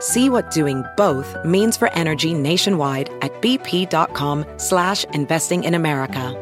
[0.00, 6.34] See what doing both means for energy nationwide at bp.com slash investing in America.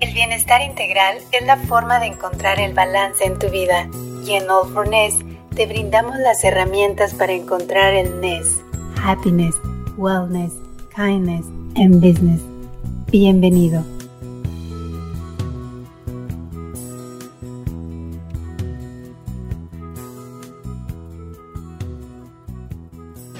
[0.00, 3.88] El bienestar integral es la forma de encontrar el balance en tu vida
[4.26, 5.14] y en All for Ness
[5.54, 8.60] te brindamos las herramientas para encontrar el Ness.
[9.02, 9.54] Happiness,
[9.96, 10.52] Wellness,
[10.94, 12.40] Kindness and Business.
[13.10, 13.84] Bienvenido.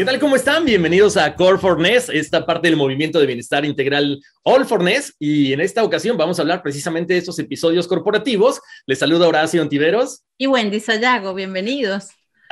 [0.02, 0.18] ¿Qué tal?
[0.18, 0.64] ¿Cómo están?
[0.64, 5.14] Bienvenidos a Core for Ness, esta parte del movimiento de bienestar integral All for Ness.
[5.20, 8.60] Y en esta ocasión vamos a hablar precisamente de estos episodios corporativos.
[8.84, 10.24] Les saluda Horacio Antiveros.
[10.36, 12.08] Y Wendy Sayago, bienvenidos.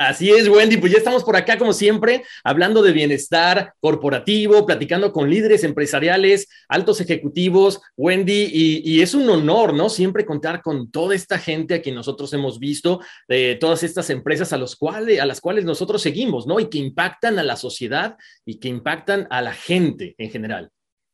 [0.07, 5.13] Así es, Wendy, pues ya estamos por acá como siempre, hablando de bienestar corporativo, platicando
[5.13, 9.89] con líderes empresariales, altos ejecutivos, Wendy, y, es un honor, ¿no?
[9.89, 12.99] Siempre contar con toda esta gente a quien nosotros hemos visto,
[13.59, 16.59] todas estas empresas a, los cuales, a las cuales nosotros seguimos, ¿no?
[16.59, 20.71] Y que impactan a la sociedad y que impactan a la gente en general.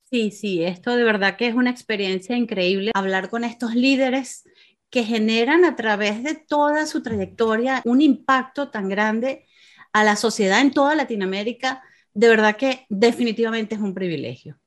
[0.10, 4.46] Sí, sí, esto de verdad que es una experiencia increíble hablar con estos líderes
[4.90, 9.46] que generan a través de toda su trayectoria un impacto tan grande
[9.94, 11.84] a la sociedad en toda Latinoamérica,
[12.14, 14.60] de verdad que definitivamente es un privilegio.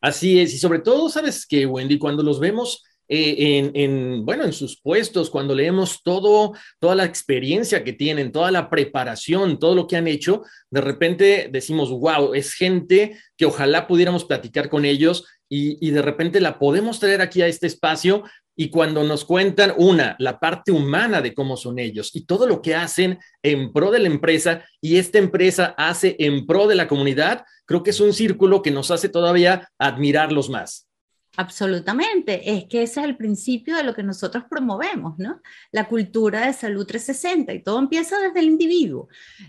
[0.00, 4.52] Así es, y sobre todo, sabes que, Wendy, cuando los vemos eh, en, bueno, en
[4.52, 9.86] sus puestos, cuando leemos todo, toda la experiencia que tienen, toda la preparación, todo lo
[9.86, 15.26] que han hecho, de repente decimos, wow, es gente que ojalá pudiéramos platicar con ellos
[15.50, 18.24] y, y, de repente la podemos traer aquí a este espacio
[18.56, 22.62] y cuando nos cuentan, una, la parte humana de cómo son ellos y todo lo
[22.62, 26.88] que hacen en pro de la empresa y esta empresa hace en pro de la
[26.88, 30.88] comunidad, creo que es un círculo que nos hace todavía admirarlos más.
[31.36, 35.40] Absolutamente, es que ese es el principio de lo que nosotros promovemos, ¿no?
[35.72, 39.08] La cultura de salud 360 y todo empieza desde el individuo.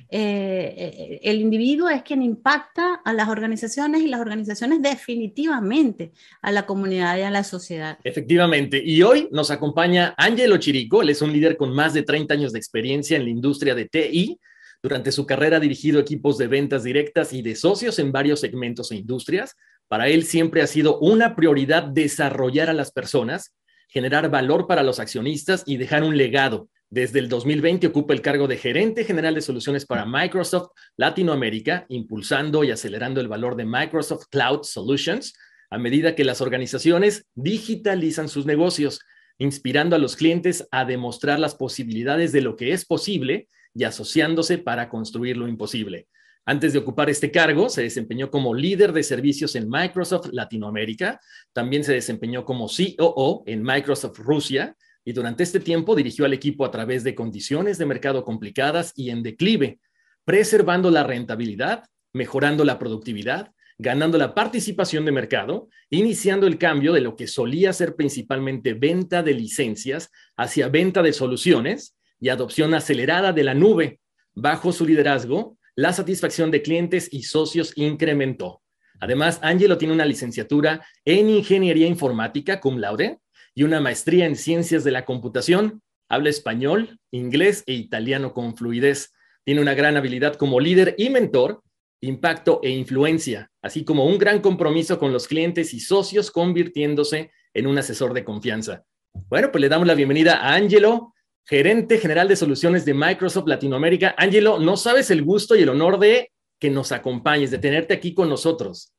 [0.10, 6.52] Eh, eh, el individuo es quien impacta a las organizaciones y las organizaciones definitivamente a
[6.52, 8.00] la comunidad y a la sociedad.
[8.04, 12.34] Efectivamente, y hoy nos acompaña Ángelo Chirico, él es un líder con más de 30
[12.34, 14.40] años de experiencia en la industria de TI.
[14.82, 18.92] Durante su carrera ha dirigido equipos de ventas directas y de socios en varios segmentos
[18.92, 19.56] e industrias
[19.88, 23.56] para él siempre ha sido una prioridad desarrollar a las personas,
[23.88, 26.70] generar valor para los accionistas y dejar un legado.
[26.90, 32.64] Desde el 2020 ocupa el cargo de gerente general de soluciones para Microsoft Latinoamérica, impulsando
[32.64, 35.34] y acelerando el valor de Microsoft Cloud Solutions
[35.70, 39.00] a medida que las organizaciones digitalizan sus negocios,
[39.38, 44.58] inspirando a los clientes a demostrar las posibilidades de lo que es posible y asociándose
[44.58, 46.08] para construir lo imposible.
[46.48, 51.20] Antes de ocupar este cargo, se desempeñó como líder de servicios en Microsoft Latinoamérica,
[51.54, 56.64] también se desempeñó como COO en Microsoft Rusia y durante este tiempo dirigió al equipo
[56.64, 59.80] a través de condiciones de mercado complicadas y en declive,
[60.24, 67.02] preservando la rentabilidad, mejorando la productividad, ganando la participación de mercado, iniciando el cambio de
[67.02, 73.34] lo que solía ser principalmente venta de licencias hacia venta de soluciones y adopción acelerada
[73.34, 74.00] de la nube.
[74.34, 78.62] Bajo su liderazgo, la satisfacción de clientes y socios incrementó.
[79.00, 83.20] Además, Angelo tiene una licenciatura en Ingeniería Informática cum laude
[83.54, 85.82] y una maestría en Ciencias de la Computación.
[86.08, 89.14] Habla español, inglés e italiano con fluidez.
[89.44, 91.62] Tiene una gran habilidad como líder y mentor,
[92.00, 97.68] impacto e influencia, así como un gran compromiso con los clientes y socios, convirtiéndose en
[97.68, 98.86] un asesor de confianza.
[99.30, 101.15] Bueno, pues le damos la bienvenida a Angelo
[101.46, 104.16] gerente general de soluciones de Microsoft Latinoamérica.
[104.18, 108.14] Angelo, no sabes el gusto y el honor de que nos acompañes, de tenerte aquí
[108.14, 108.94] con nosotros.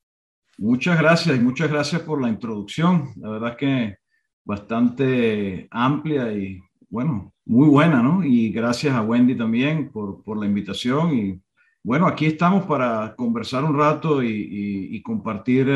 [0.58, 3.12] Muchas gracias y muchas gracias por la introducción.
[3.16, 3.96] La verdad que
[4.44, 8.24] bastante amplia y, bueno, muy buena, ¿no?
[8.24, 11.40] Y gracias a Wendy también por, por la invitación y
[11.86, 15.68] bueno, aquí estamos para conversar un rato y, compartir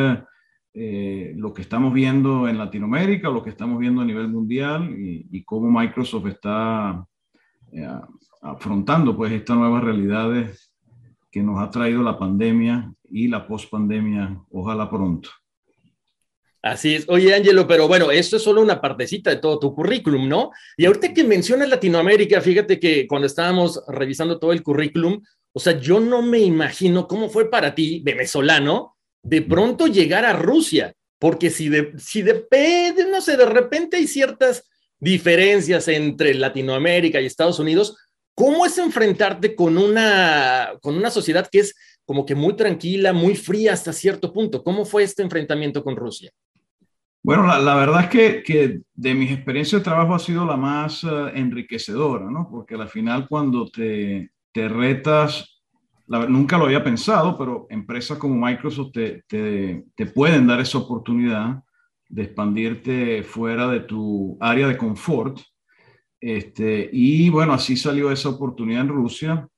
[0.73, 5.43] eh, lo que estamos viendo en Latinoamérica, lo que estamos viendo a nivel mundial y,
[5.45, 7.05] cómo Microsoft está
[7.73, 7.89] eh,
[8.41, 10.73] afrontando pues estas nuevas realidades
[11.31, 15.31] que nos ha traído la pandemia y la post-pandemia, ojalá pronto.
[16.63, 17.09] Así es.
[17.09, 20.51] Oye, Ángelo, pero bueno, esto es solo una partecita de todo tu currículum, ¿no?
[20.77, 25.23] Y ahorita que mencionas Latinoamérica, fíjate que cuando estábamos revisando todo el currículum,
[25.53, 30.33] o sea, yo no me imagino cómo fue para ti, venezolano, de pronto llegar a
[30.33, 32.47] Rusia, porque si de, si de,
[33.11, 34.69] no sé, de repente hay ciertas
[34.99, 37.97] diferencias entre Latinoamérica y Estados Unidos,
[38.35, 41.75] ¿cómo es enfrentarte con una, con una sociedad que es
[42.05, 44.63] como que muy tranquila, muy fría hasta cierto punto?
[44.63, 46.31] ¿Cómo fue este enfrentamiento con Rusia?
[47.23, 51.05] Bueno, la, verdad es que, que, de mis experiencias de trabajo ha sido la más
[51.05, 52.49] eh, enriquecedora, ¿no?
[52.51, 55.50] Porque al final cuando te, te retas,
[56.11, 61.63] nunca lo había pensado, pero empresas como Microsoft te, te, te, pueden dar esa oportunidad
[62.09, 65.39] de expandirte fuera de tu área de confort.
[66.21, 69.49] Este, y bueno, así salió esa oportunidad en Rusia.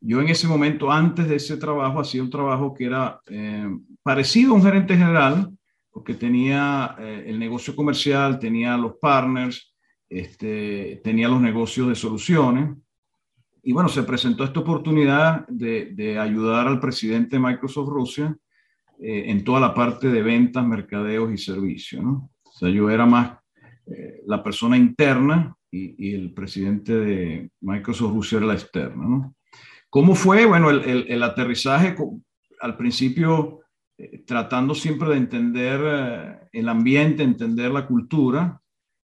[0.00, 3.68] Yo en ese momento, antes de ese trabajo, hacía un trabajo que era eh,
[4.02, 5.50] parecido a un gerente general,
[5.90, 9.74] porque tenía eh, el negocio comercial, tenía los partners,
[10.08, 12.76] este, tenía los negocios de soluciones.
[13.62, 18.36] Y bueno, se presentó esta oportunidad de, de ayudar al presidente de Microsoft Rusia
[18.98, 22.02] eh, en toda la parte de ventas, mercadeos y servicios.
[22.02, 22.30] ¿no?
[22.44, 23.38] O sea, yo era más
[23.86, 29.04] eh, la persona interna y, y, el presidente de Microsoft Rusia era la externa.
[29.04, 29.34] ¿no?
[29.88, 30.46] ¿Cómo fue?
[30.46, 31.94] Bueno, el, el, el aterrizaje
[32.60, 33.60] al principio
[34.00, 38.62] eh, tratando siempre de entender eh, el ambiente, entender la cultura.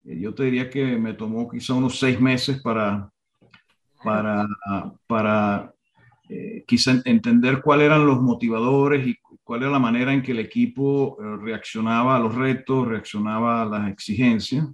[0.04, 3.12] Eh, yo te diría que me tomó quizá unos seis meses para,
[4.08, 4.48] para,
[5.06, 5.74] para
[6.66, 11.16] quizá entender cuáles eran los motivadores y cuál era la manera en que el equipo
[11.40, 14.66] reaccionaba a los retos, reaccionaba a las exigencias.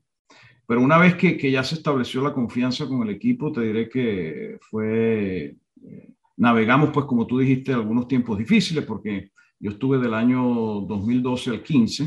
[0.66, 3.88] Pero una vez que, que ya se estableció la confianza con el equipo, te diré
[3.88, 5.54] que fue,
[6.36, 10.42] navegamos pues como tú dijiste, algunos tiempos difíciles porque yo estuve del año
[10.80, 12.04] 2012 al 15,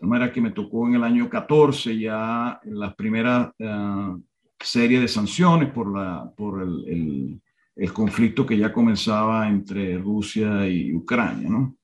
[0.00, 4.22] de manera que me tocó en el año 14 ya la primera uh,
[4.60, 7.42] serie de sanciones por, la, por el, el,
[7.76, 11.76] el, conflicto que ya comenzaba entre Rusia y Ucrania, ¿no?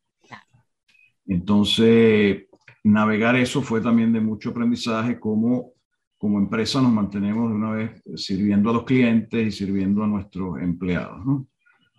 [1.27, 2.45] Entonces,
[2.83, 5.75] navegar eso fue también de mucho aprendizaje, como
[6.25, 10.59] como empresa nos mantenemos de una vez sirviendo a los clientes y sirviendo a nuestros
[10.59, 11.47] empleados, ¿no?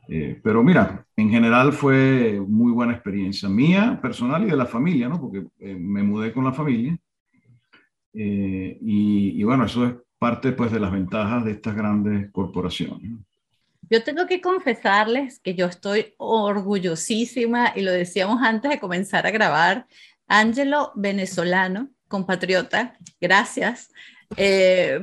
[0.08, 5.10] Eh, pero mira, en general fue muy buena experiencia mía, personal y de la familia,
[5.10, 5.22] ¿no?
[5.22, 6.98] Porque eh, me mudé con la familia.
[8.14, 13.12] Eh, y, y, bueno, eso es parte pues de las ventajas de estas grandes corporaciones.
[13.90, 19.32] Yo tengo que confesarles que yo estoy orgullosísima, y lo decíamos antes de comenzar a
[19.32, 19.88] grabar,
[20.28, 23.92] Ángelo, venezolano, compatriota, gracias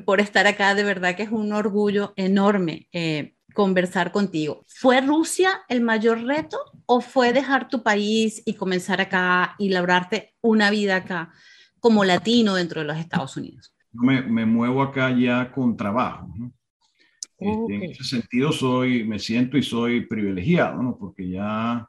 [0.05, 2.89] por estar acá, de verdad que es un orgullo enorme
[3.55, 4.65] conversar contigo.
[4.67, 10.35] ¿Fue Rusia el mayor reto o fue dejar tu país y comenzar acá y labrarte
[10.41, 11.33] una vida acá
[11.79, 13.73] como latino dentro de los Estados Unidos?
[13.93, 16.29] Me, me muevo acá ya con trabajo.
[16.37, 16.53] ¿no?
[17.39, 20.97] Este, en ese sentido soy, me siento y soy privilegiado, ¿no?
[20.97, 21.89] porque ya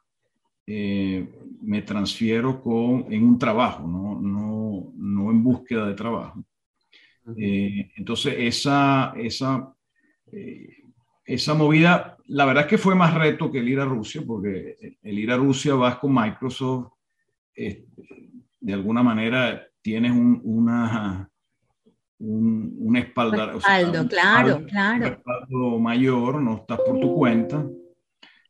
[0.66, 1.28] eh,
[1.62, 6.44] me transfiero con, en un trabajo, no, no, no en búsqueda de trabajo.
[7.36, 9.74] Eh, entonces, esa, esa
[10.30, 10.68] eh,
[11.24, 14.96] esa movida, la verdad es que fue más reto que el ir a Rusia, porque
[15.02, 16.92] el ir a Rusia vas con Microsoft,
[17.56, 17.86] eh,
[18.60, 21.30] de alguna manera tienes un, una,
[22.24, 23.58] un, un espaldar,
[24.08, 25.06] claro, claro.
[25.06, 27.66] Un espaldo mayor, no estás por tu cuenta.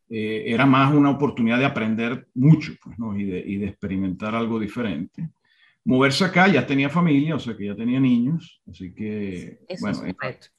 [0.09, 3.19] Eh, era más una oportunidad de aprender mucho pues, ¿no?
[3.19, 5.31] y, de, y, de, experimentar algo diferente.
[5.85, 10.15] Moverse acá, ya tenía familia, o sea que ya tenía niños, así que, Eso bueno,
[10.23, 10.53] es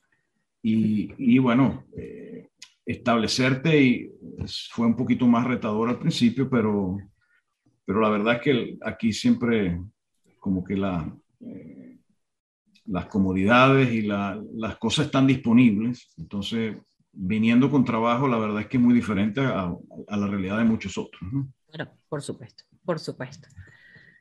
[0.67, 2.49] y, bueno, eh,
[2.85, 4.11] establecerte y
[4.71, 6.97] fue un poquito más retador al principio, pero,
[7.85, 9.79] pero la verdad es que aquí siempre
[10.39, 11.84] como que la, eh,
[12.85, 16.13] las comodidades y la, las cosas están disponibles.
[16.17, 16.75] Entonces,
[17.11, 19.73] viniendo con trabajo, la verdad es que es muy diferente a,
[20.07, 21.21] a la realidad de muchos otros.
[21.31, 21.47] ¿no?
[21.71, 23.47] Claro, por supuesto, por supuesto.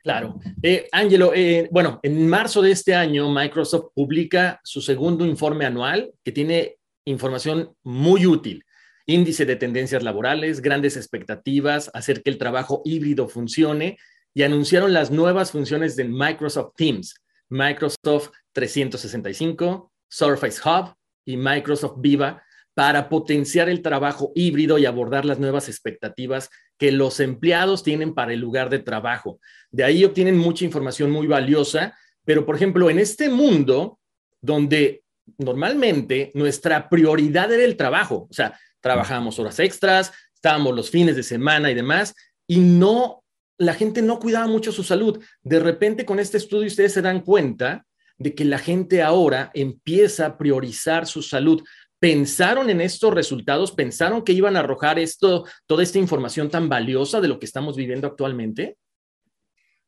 [0.05, 0.39] Claro.
[0.61, 6.11] Eh, Ángelo, eh, bueno, en marzo de este año Microsoft publica su segundo informe anual
[6.23, 8.63] que tiene información muy útil.
[9.07, 13.97] Índice de tendencias laborales, grandes expectativas, hacer que el trabajo híbrido funcione
[14.35, 17.15] y anunciaron las nuevas funciones de Microsoft Teams,
[17.49, 25.39] Microsoft 365, Surface Hub y Microsoft Viva para potenciar el trabajo híbrido y abordar las
[25.39, 29.39] nuevas expectativas que los empleados tienen para el lugar de trabajo.
[29.71, 33.99] De ahí obtienen mucha información muy valiosa, pero por ejemplo, en este mundo
[34.41, 35.03] donde
[35.37, 41.23] normalmente nuestra prioridad era el trabajo, o sea, trabajábamos horas extras, estábamos los fines de
[41.23, 42.13] semana y demás,
[42.45, 43.23] y no,
[43.57, 45.23] la gente no cuidaba mucho su salud.
[45.43, 47.85] De repente con este estudio ustedes se dan cuenta
[48.17, 51.63] de que la gente ahora empieza a priorizar su salud
[51.99, 57.19] pensaron en estos resultados, pensaron que iban a arrojar esto, toda esta información tan valiosa
[57.19, 58.77] de lo que estamos viviendo actualmente?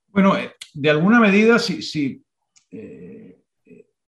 [0.07, 2.23] Bueno, eh, de alguna medida, sí, sí
[2.71, 3.39] eh,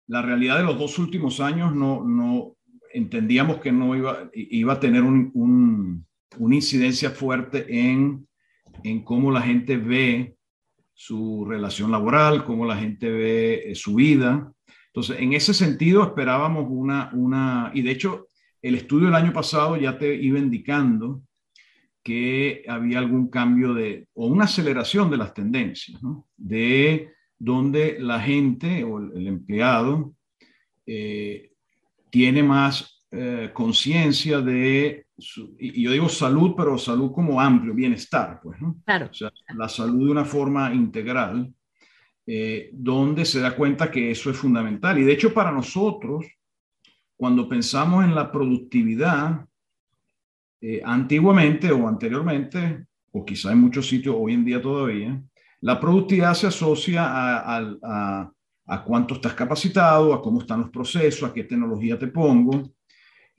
[0.07, 2.55] la realidad de los dos últimos años no,
[2.93, 6.05] entendíamos que no iba, iba a tener un,
[6.37, 8.28] una incidencia fuerte en,
[8.83, 10.35] en cómo la gente ve
[10.93, 14.51] su relación laboral, cómo la gente ve eh, su vida.
[14.87, 18.27] Entonces, en ese sentido esperábamos una, una, y de hecho,
[18.61, 21.21] el estudio del año pasado ya te iba indicando
[22.03, 26.27] que había algún cambio de, o una aceleración de las tendencias, ¿no?
[26.35, 30.13] De donde la gente o el, empleado
[30.85, 31.51] eh,
[32.09, 35.05] tiene más eh, conciencia de,
[35.59, 38.77] y yo digo salud, pero salud como amplio, bienestar, pues, ¿no?
[38.85, 39.07] Claro.
[39.11, 41.53] O sea, la salud de una forma integral
[42.25, 44.99] eh, donde se da cuenta que eso es fundamental.
[44.99, 46.25] Y de hecho para nosotros,
[47.17, 49.45] cuando pensamos en la productividad,
[50.61, 55.19] eh, antiguamente o anteriormente, o quizá en muchos sitios hoy en día todavía,
[55.61, 58.31] la productividad se asocia a,
[58.69, 62.71] a cuánto estás capacitado, a cómo están los procesos, a qué tecnología te pongo.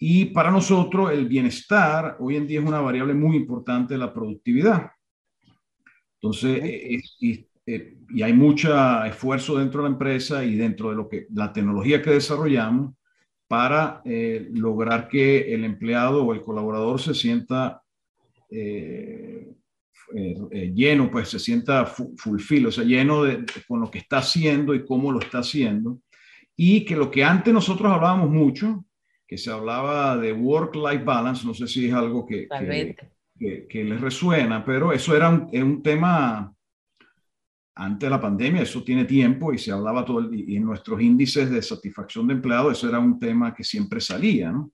[0.02, 4.14] Y para nosotros el bienestar hoy en día es una variable muy importante de la
[4.14, 4.92] productividad.
[6.14, 7.19] Entonces, es,
[7.66, 11.52] eh, y hay mucho esfuerzo dentro de la empresa y dentro de lo que la
[11.52, 12.95] tecnología que desarrollamos
[13.47, 17.83] para eh, lograr que el empleado o el colaborador se sienta
[18.50, 19.52] eh,
[20.75, 24.87] lleno, pues se sienta fulfill, o sea, lleno de, con lo que está haciendo y
[24.87, 26.00] cómo lo está haciendo.
[26.57, 28.85] Y que lo que antes nosotros hablábamos mucho,
[29.30, 32.49] que se hablaba de work-life balance, no sé si es algo que,
[33.38, 36.52] que, que, les resuena, pero eso era un, un tema
[37.76, 41.00] antes de la pandemia, eso tiene tiempo y se hablaba todo, el, y en nuestros
[41.00, 44.72] índices de satisfacción de empleados, eso era un tema que siempre salía, ¿no?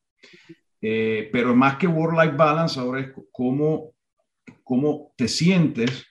[0.81, 3.93] Eh, pero más que work-life balance, ahora es cómo,
[4.65, 6.07] cómo te sientes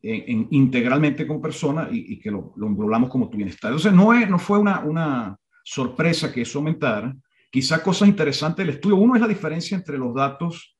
[0.00, 3.72] en, integralmente con personas y, que lo, lo englobamos como tu bienestar.
[3.72, 7.12] Entonces, no, es, no fue una, una sorpresa que eso aumentara.
[7.50, 8.96] Quizá cosas interesantes del estudio.
[8.96, 10.76] Uno es la diferencia entre los datos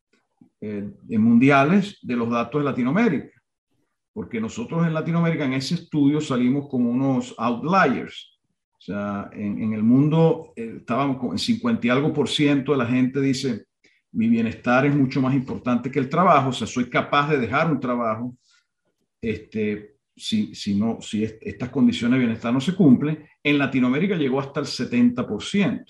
[0.60, 3.38] eh, mundiales de los datos de Latinoamérica
[4.18, 8.36] porque nosotros en Latinoamérica en ese estudio salimos como unos outliers.
[8.76, 12.86] O sea, en, el mundo eh, estábamos con 50 y algo por ciento de la
[12.86, 13.66] gente dice,
[14.10, 17.70] mi bienestar es mucho más importante que el trabajo, o sea, soy capaz de dejar
[17.70, 18.36] un trabajo
[19.22, 23.24] este, si, si, no, si estas condiciones de bienestar no se cumplen.
[23.40, 25.84] En Latinoamérica llegó hasta el 70%.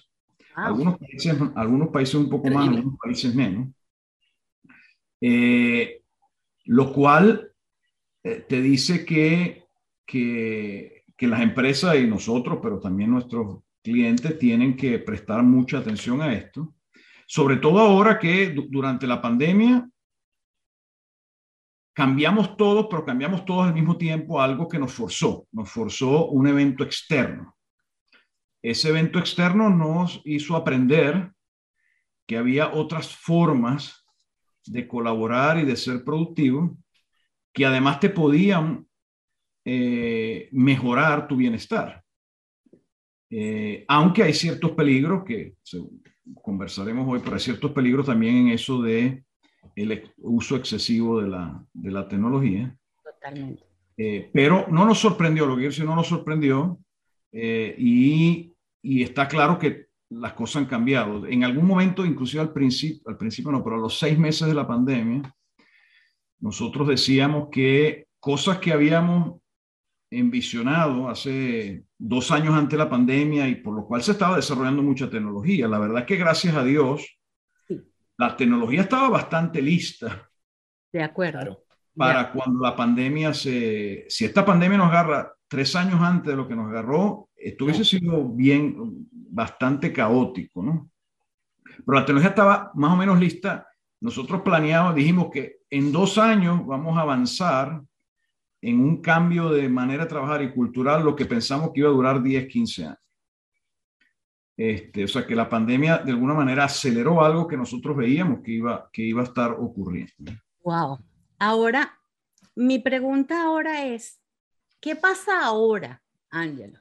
[0.55, 3.69] Algunos, países, algunos países un poco más, algunos países menos.
[5.21, 6.03] Eh,
[6.65, 7.53] lo cual
[8.23, 9.67] eh, te dice que,
[10.05, 16.21] que, que las empresas y nosotros, pero también nuestros clientes, tienen que prestar mucha atención
[16.21, 16.75] a esto.
[17.27, 19.89] Sobre todo ahora que durante la pandemia
[21.99, 26.47] cambiamos todo, pero cambiamos todos al mismo tiempo algo que nos forzó, nos forzó un
[26.47, 27.58] evento externo.
[28.63, 31.33] Ese evento externo nos hizo aprender
[32.27, 34.05] que había otras formas
[34.67, 36.77] de colaborar y de ser productivo
[37.53, 38.87] que además te podían
[39.65, 42.03] eh, mejorar tu bienestar.
[43.31, 45.55] Eh, aunque hay ciertos peligros que
[46.43, 49.25] conversaremos hoy, pero hay ciertos peligros también en eso de
[49.75, 52.77] el uso excesivo de la, de la tecnología.
[53.03, 53.65] Totalmente.
[53.97, 56.79] Eh, pero no nos sorprendió, lo que decir, no nos sorprendió
[57.79, 61.27] y, y, está claro que las cosas han cambiado.
[61.27, 64.55] En algún momento, inclusive al principio, al principio no, pero a los seis meses de
[64.55, 65.23] la pandemia,
[66.41, 69.41] nosotros decíamos que cosas que habíamos
[70.11, 74.83] envisionado hace dos años antes de la pandemia y por lo cual se estaba desarrollando
[74.83, 75.69] mucha tecnología.
[75.69, 77.19] La verdad es que gracias a Dios,
[78.17, 80.29] la tecnología estaba bastante lista.
[80.93, 81.65] De acuerdo.
[81.95, 84.07] Para cuando la pandemia se...
[84.09, 87.85] Si esta pandemia nos agarra tres años antes de lo que nos agarró, esto hubiese
[87.85, 90.91] sido bien, bastante caótico, ¿no?
[91.63, 93.69] Pero la tecnología estaba más o menos lista
[94.01, 97.83] nosotros planeamos, dijimos que en dos años vamos a avanzar
[98.61, 101.93] en un cambio de manera de trabajar y cultural, lo que pensamos que iba a
[101.93, 102.99] durar 10, 15 años.
[104.57, 108.53] Este, o sea que la pandemia de alguna manera aceleró algo que nosotros veíamos que
[108.53, 110.33] iba, que iba a estar ocurriendo.
[110.65, 110.99] Wow.
[111.39, 111.97] Ahora,
[112.57, 114.21] mi pregunta ahora es,
[114.81, 116.81] ¿qué pasa ahora, Ángelo?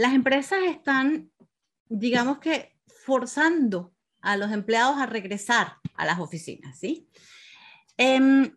[0.00, 1.30] Las empresas están,
[1.90, 7.10] digamos que, forzando a los empleados a regresar a las oficinas, ¿sí?
[7.98, 8.56] Em,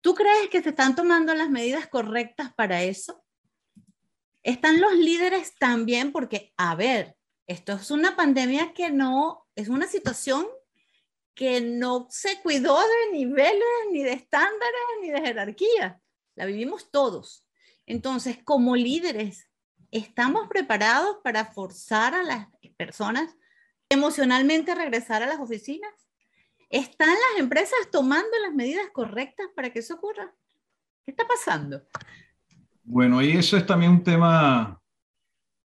[0.00, 3.24] ¿Tú crees que se están tomando las medidas correctas para eso?
[4.42, 7.16] Están los líderes también porque, a ver,
[7.46, 10.44] esto es una pandemia que no, es una situación
[11.34, 16.00] que no se cuidó de niveles, ni de estándares, ni de jerarquía.
[16.34, 17.46] La vivimos todos.
[17.86, 19.45] Entonces, como líderes,
[19.96, 23.34] ¿estamos preparados para forzar a las personas
[23.88, 25.90] emocionalmente a regresar a las oficinas?
[26.68, 30.34] ¿Están las empresas tomando las medidas correctas para que eso ocurra?
[31.04, 31.82] ¿Qué está pasando?
[32.82, 34.80] Bueno, y eso es también un tema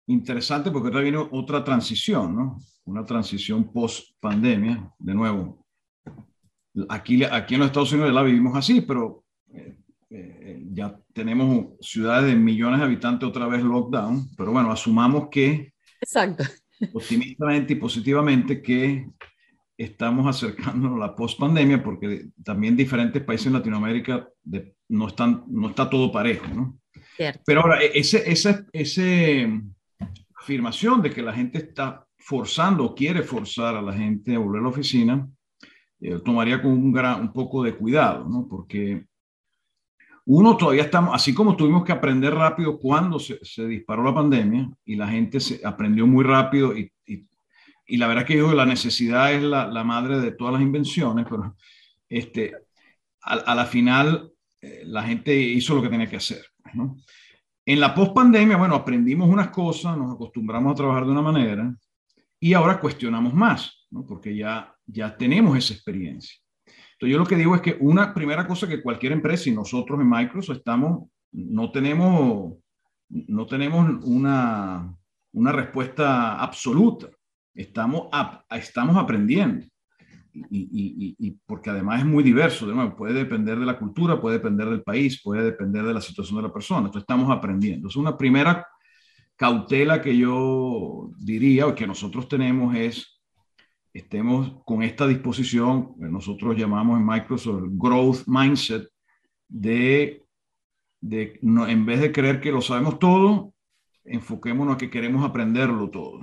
[0.07, 2.59] interesante porque ahora viene otra transición, ¿no?
[2.85, 5.67] Una transición post pandemia, de nuevo.
[6.89, 9.82] Aquí, aquí en los Estados Unidos la vivimos así, pero eh,
[10.15, 15.73] eh, ya tenemos ciudades de millones de habitantes otra vez lockdown, pero bueno, asumamos que
[16.01, 16.45] Exacto.
[16.93, 19.07] optimistamente y positivamente que
[19.79, 24.29] estamos acercándonos a la post-pandemia porque también diferentes países en Latinoamérica
[24.89, 26.79] no, están, no está todo parejo, ¿no?
[27.47, 29.63] Pero ahora, e, ese, esa, ese
[30.37, 34.61] afirmación de que la gente está forzando o quiere forzar a la gente a volver
[34.61, 35.29] a la oficina,
[36.01, 38.47] eh, tomaría con un, gran, un poco de cuidado, ¿no?
[38.49, 39.07] Porque
[40.25, 44.95] uno todavía estamos, así como tuvimos que aprender rápido cuando se, disparó la pandemia y
[44.95, 46.91] la gente se aprendió muy rápido y,
[47.89, 51.57] la verdad que yo la necesidad es la, madre de todas las invenciones, pero
[52.09, 52.55] este,
[53.21, 56.43] a, la final eh, la gente hizo lo que tenía que hacer.
[57.67, 61.77] En la post-pandemia, bueno, aprendimos unas cosas, nos acostumbramos a trabajar de una manera
[62.41, 66.39] y ahora cuestionamos más, porque ya, ya tenemos esa experiencia.
[67.07, 70.09] Yo lo que digo es que una primera cosa que cualquier empresa y nosotros en
[70.09, 72.55] Microsoft estamos, no tenemos,
[73.09, 74.95] no tenemos una,
[75.33, 77.09] una respuesta absoluta
[77.55, 78.09] estamos,
[78.51, 79.67] estamos aprendiendo.
[80.35, 84.39] Y, y, porque además es muy diverso, de nuevo, puede depender de la cultura, puede
[84.39, 86.87] depender del país, puede depender de la situación de la persona.
[86.87, 87.89] Entonces estamos aprendiendo.
[87.89, 88.67] Es una primera
[89.37, 93.12] cautela que yo diría o que nosotros tenemos es
[93.93, 98.89] estemos con esta disposición, que nosotros llamamos en Microsoft growth mindset,
[99.49, 100.25] de,
[101.01, 103.53] de no, en vez de creer que lo sabemos todo,
[104.05, 106.21] enfoquémonos a que queremos aprenderlo todo.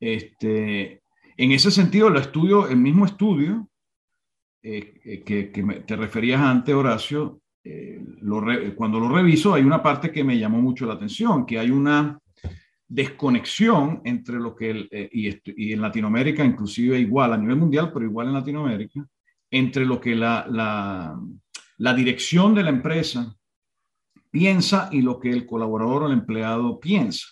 [0.00, 1.02] Este,
[1.36, 3.68] en ese sentido, el estudio, el mismo estudio
[4.62, 5.44] eh, eh, que,
[5.86, 8.02] te referías antes, Horacio, eh,
[8.76, 12.18] cuando lo reviso hay una parte que me llamó mucho la atención, que hay una
[12.94, 18.04] desconexión entre lo que, el, eh, y, en Latinoamérica, inclusive igual a nivel mundial, pero
[18.04, 19.04] igual en Latinoamérica,
[19.50, 21.20] entre lo que la, la,
[21.78, 23.34] la dirección de la empresa
[24.30, 27.26] piensa y lo que el colaborador o el empleado piensa.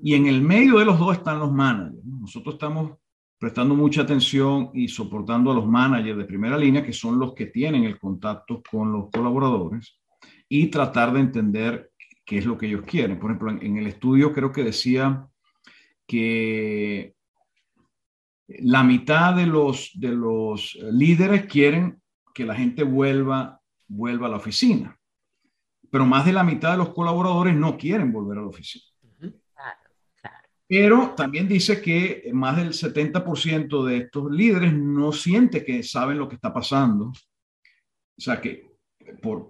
[0.00, 2.04] Y en el medio de los dos están los managers.
[2.04, 2.98] Nosotros estamos
[3.38, 7.46] prestando mucha atención y soportando a los managers de primera línea, que son los que
[7.46, 9.98] tienen el contacto con los colaboradores,
[10.48, 11.91] y tratar de entender
[12.24, 13.18] qué es lo que ellos quieren.
[13.18, 15.26] Por ejemplo, en, en el estudio creo que decía
[16.06, 17.14] que
[18.46, 22.00] la mitad de los, de los líderes quieren
[22.34, 24.98] que la gente vuelva, vuelva a la oficina,
[25.90, 28.84] pero más de la mitad de los colaboradores no quieren volver a la oficina.
[30.66, 36.26] Pero también dice que más del 70% de estos líderes no siente que saben lo
[36.26, 37.08] que está pasando.
[37.08, 37.14] O
[38.16, 38.71] sea, que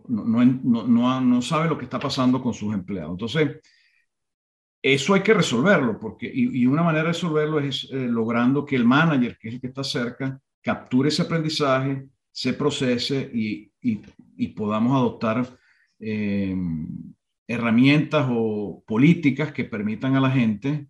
[0.09, 3.13] no, sabe lo que está pasando con sus empleados.
[3.13, 3.61] Entonces,
[4.83, 8.85] eso hay que resolverlo, porque, y, una manera de resolverlo es eh, logrando que el
[8.85, 15.47] manager, que es el que está cerca, capture ese aprendizaje, se procese y podamos adoptar
[16.05, 16.57] eh,
[17.47, 20.89] herramientas o políticas que permitan a la gente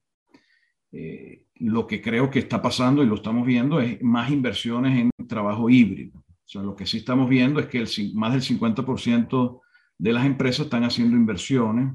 [0.91, 5.11] eh, lo que creo que está pasando y lo estamos viendo es más inversiones en
[5.29, 6.22] trabajo híbrido.
[6.53, 9.61] O sea, lo que sí estamos viendo es que el, más del 50%
[9.97, 11.95] de las empresas están haciendo inversiones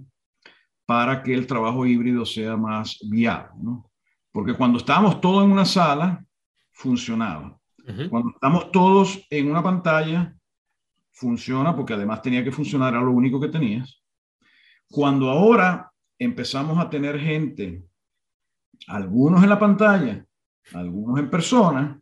[0.83, 3.51] para que el trabajo híbrido sea más viable.
[3.61, 3.91] ¿no?
[4.31, 6.25] Porque cuando estábamos todos en una sala,
[6.71, 7.55] funcionaba.
[7.85, 8.09] Uh -huh.
[8.09, 10.35] Cuando estamos todos en una pantalla,
[11.11, 14.01] funciona porque además tenía que funcionar, era lo único que tenías.
[14.89, 17.83] Cuando ahora empezamos a tener gente
[18.87, 20.25] algunos en la pantalla,
[20.73, 21.99] algunos en persona,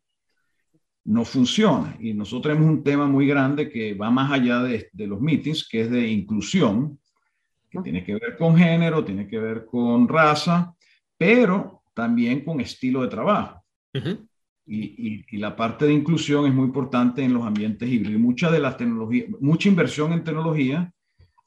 [1.05, 1.95] no funciona.
[1.99, 5.67] Y nosotros tenemos un tema muy grande que va más allá de, de, los meetings,
[5.67, 6.99] que es de inclusión,
[7.69, 10.73] que tiene que ver con género, tiene que ver con raza,
[11.17, 13.63] pero también con estilo de trabajo.
[14.65, 18.19] y, y, la parte de inclusión es muy importante en los ambientes híbridos.
[18.19, 20.91] Mucha de la tecnología, mucha inversión en tecnología,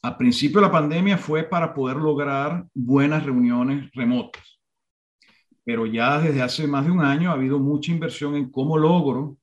[0.02, 4.60] a principio de la pandemia fue para poder lograr buenas reuniones remotas.
[5.64, 9.36] Pero ya desde hace más de un año ha habido mucha inversión en cómo logro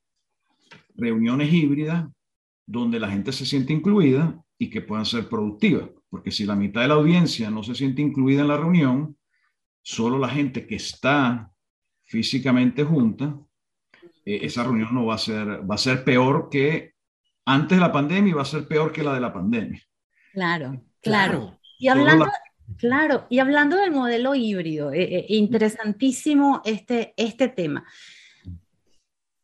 [0.95, 2.07] reuniones híbridas
[2.65, 5.89] donde la gente se siente incluida y que puedan ser productivas.
[6.09, 9.17] Porque si la mitad de la audiencia no se siente incluida en la reunión,
[9.81, 11.51] solo la gente que está
[12.03, 13.37] físicamente junta,
[14.25, 16.93] eh, esa reunión no va a ser, va a ser peor que
[17.45, 19.81] antes de la pandemia y va a ser peor que la de la pandemia.
[20.33, 21.59] Claro, claro.
[21.77, 22.27] Y hablando,
[22.77, 27.85] claro, y hablando del modelo híbrido, eh, eh, interesantísimo este, este tema.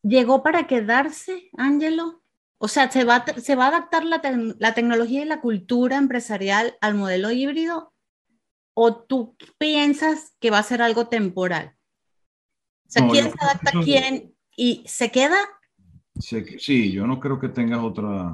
[0.02, 2.22] ¿Llegó para quedarse, Ángelo?
[2.58, 4.20] O sea, ¿se va, se va a adaptar la,
[4.58, 7.92] la tecnología y la cultura empresarial al modelo híbrido
[8.74, 11.76] o tú piensas que va a ser algo temporal?
[12.86, 15.38] O sea, ¿quién se adapta a quién y se queda?
[16.14, 18.32] Sí, yo no creo que tengas otra...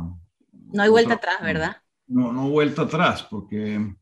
[0.50, 1.76] No hay vuelta atrás, ¿verdad?
[2.06, 3.94] No, no vuelta atrás, porque,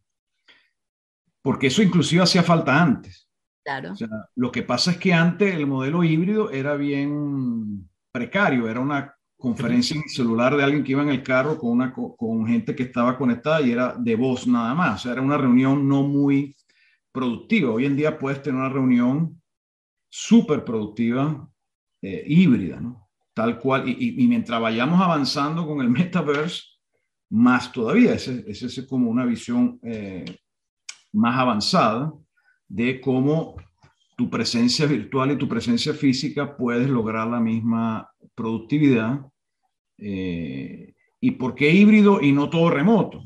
[1.43, 3.26] porque eso inclusive hacía falta antes.
[3.67, 3.93] Claro.
[3.95, 8.79] O sea, lo que pasa es que antes el modelo híbrido era bien precario, era
[8.79, 12.77] una conferencia en celular de alguien que iba en el carro con, una, con gente
[12.77, 15.01] que estaba conectada y era de voz nada más.
[15.01, 16.55] O sea, era una reunión no muy
[17.11, 17.73] productiva.
[17.73, 19.43] Hoy en día puedes tener una reunión
[20.09, 21.51] súper productiva,
[22.03, 23.09] eh, híbrida, ¿no?
[23.35, 23.89] Tal cual.
[23.89, 26.63] Y, mientras vayamos avanzando con el metaverse,
[27.31, 28.15] más todavía.
[28.15, 30.25] Esa es como una visión eh,
[31.13, 32.13] más avanzada
[32.69, 33.57] de cómo
[34.17, 39.21] tu presencia virtual y tu presencia física puedes lograr la misma productividad.
[39.99, 43.23] Eh, ¿Y por qué híbrido y no todo remoto?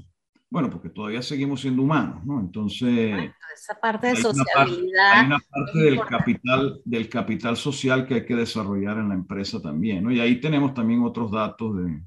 [0.48, 2.40] Bueno, porque todavía seguimos siendo humanos, ¿no?
[2.40, 3.30] Entonces...
[3.54, 5.12] esa parte de sociabilidad.
[5.12, 9.62] hay una parte del capital, del capital social que hay que desarrollar en la empresa
[9.62, 10.10] también, ¿no?
[10.10, 12.02] Y ahí tenemos también otros datos de...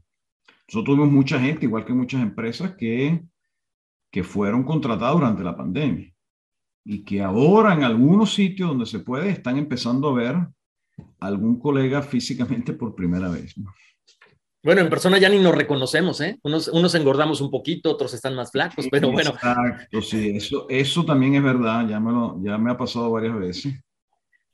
[0.68, 3.24] Nosotros tuvimos mucha gente, igual que muchas empresas, que,
[4.12, 6.13] que fueron contratadas durante la pandemia
[6.86, 10.36] y que ahora en algunos sitios donde se puede están empezando a ver
[11.20, 13.56] algún colega físicamente por primera vez.
[14.64, 16.40] Bueno, en persona ya ni nos reconocemos, ¿eh?
[16.44, 19.32] Unos, unos engordamos un poquito, otros están más flacos, pero bueno.
[19.32, 23.38] Exacto, sí, eso, eso también es verdad, ya me, lo, ya me ha pasado varias
[23.38, 23.74] veces.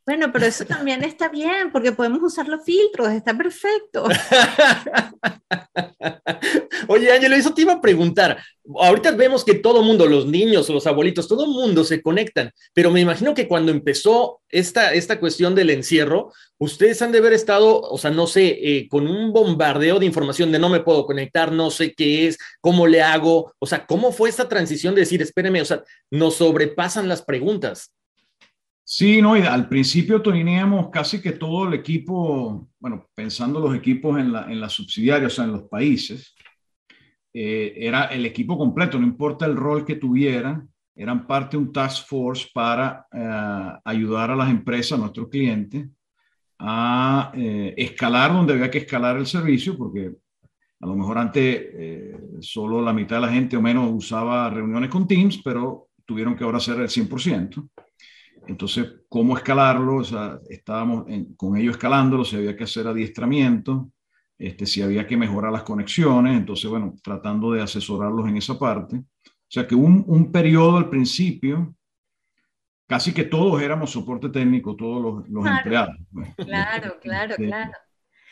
[0.09, 4.05] Bueno, pero eso también está bien, porque podemos usar los filtros, está perfecto.
[6.87, 8.39] Oye, Ángelo, eso te iba a preguntar.
[8.79, 13.01] Ahorita vemos que todo mundo, los niños, los abuelitos, todo mundo se conectan, pero me
[13.01, 17.97] imagino que cuando empezó esta, esta cuestión del encierro, ustedes han de haber estado, o
[17.99, 21.69] sea, no sé, eh, con un bombardeo de información de no me puedo conectar, no
[21.69, 25.61] sé qué es, cómo le hago, o sea, ¿cómo fue esta transición de decir, espéreme,
[25.61, 27.91] o sea, nos sobrepasan las preguntas?
[28.91, 34.19] Sí, no, y al principio teníamos casi que todo el equipo, bueno, pensando los equipos
[34.19, 36.33] en la, en subsidiaria, o sea, en los países,
[37.31, 41.71] eh, era el equipo completo, no importa el rol que tuvieran, eran parte de un
[41.71, 45.87] task force para eh, ayudar a las empresas, a nuestros clientes,
[46.57, 50.13] a eh, escalar donde había que escalar el servicio, porque
[50.79, 55.07] a lo mejor antes solo la mitad de la gente o menos usaba reuniones con
[55.07, 57.69] Teams, pero tuvieron que ahora hacer el 100%.
[58.49, 59.97] Entonces, ¿cómo escalarlo?
[59.97, 61.05] O sea, estábamos
[61.37, 63.91] con ellos escalándolo, si había que hacer adiestramiento,
[64.39, 68.95] este, si había que mejorar las conexiones, entonces, bueno, tratando de asesorarlos en esa parte.
[68.97, 71.75] O sea, que un, un periodo al principio,
[72.87, 75.95] casi que todos éramos soporte técnico, todos los, empleados.
[76.11, 76.33] Pues.
[76.37, 77.71] Claro, claro, este, claro.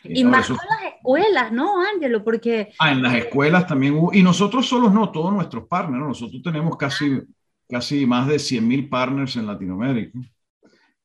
[0.02, 2.24] Eh, y más con las escuelas, ¿no, Ángelo?
[2.24, 2.72] Porque...
[2.80, 6.76] Ah, en las escuelas también hubo, y nosotros solos no, todos nuestros partners, nosotros tenemos
[6.76, 7.20] casi
[7.68, 10.18] casi más de 100.000 partners en Latinoamérica.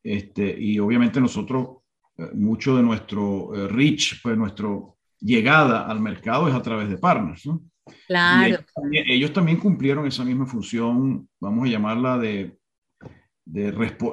[0.01, 1.77] Este, y obviamente nosotros,
[2.17, 4.69] eh, mucho de nuestro eh, reach, pues nuestra
[5.19, 7.61] llegada al mercado es a través de partners, ¿no?
[8.07, 8.59] Claro.
[8.91, 12.57] Ellos también, cumplieron esa misma función, vamos a llamarla de,
[13.43, 13.71] de,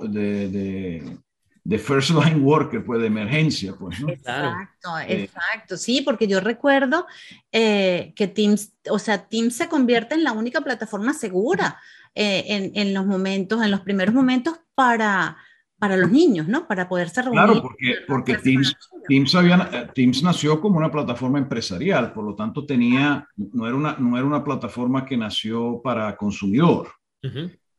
[0.08, 1.18] de,
[1.62, 4.08] de first line worker, pues de emergencia, pues, ¿no?
[4.08, 5.76] Exacto, eh, exacto.
[5.76, 7.06] Sí, porque yo recuerdo
[7.52, 11.78] que Teams, o sea, Teams se convierte en la única plataforma segura
[12.14, 15.36] eh, en, en, los momentos, en los primeros momentos para,
[15.78, 16.66] para los niños, ¿no?
[16.66, 17.42] Para poderse reunir.
[17.42, 18.76] Claro, porque, porque Teams,
[19.08, 23.96] Teams, eh, Teams, nació como una plataforma empresarial, por lo tanto tenía, no era una,
[23.98, 26.88] no era una plataforma que nació para consumidor.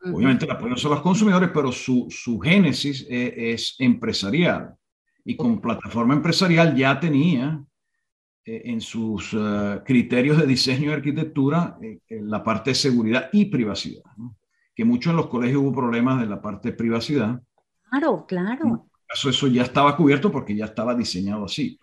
[0.04, 4.74] Obviamente la apoyo a los consumidores, pero su, su génesis es, es, empresarial.
[5.24, 7.64] Y con plataforma empresarial ya tenía
[8.46, 13.46] eh, en sus eh, criterios de diseño y arquitectura eh, la parte de seguridad y
[13.46, 14.04] privacidad,
[14.76, 17.42] que que muchos en los colegios hubo problemas de la parte de privacidad.
[17.90, 18.88] Claro, claro.
[19.14, 21.80] Eso, eso ya estaba cubierto porque ya estaba diseñado así.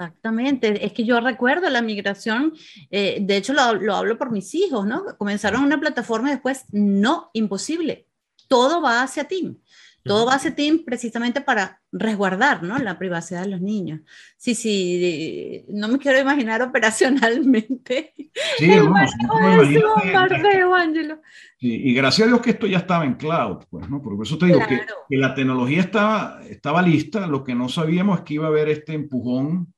[0.00, 2.52] Exactamente, es que yo recuerdo la migración,
[2.88, 5.04] eh, de hecho lo, lo, hablo por mis hijos, ¿no?
[5.16, 8.06] Comenzaron una plataforma y después, no, imposible,
[8.46, 9.60] todo va hacia ti.
[10.04, 12.78] Todo va hacia ti precisamente para resguardar ¿no?
[12.78, 14.00] la privacidad de los niños.
[14.36, 18.14] Sí, sí, no me quiero imaginar operacionalmente.
[18.58, 21.20] Sí, el bombardeo, Ángelo.
[21.58, 24.00] Sí, y gracias a Dios que esto ya estaba en cloud, pues, ¿no?
[24.00, 28.18] Por eso te digo que, que, la tecnología estaba, estaba lista, lo que no sabíamos
[28.18, 29.72] es que iba a haber este empujón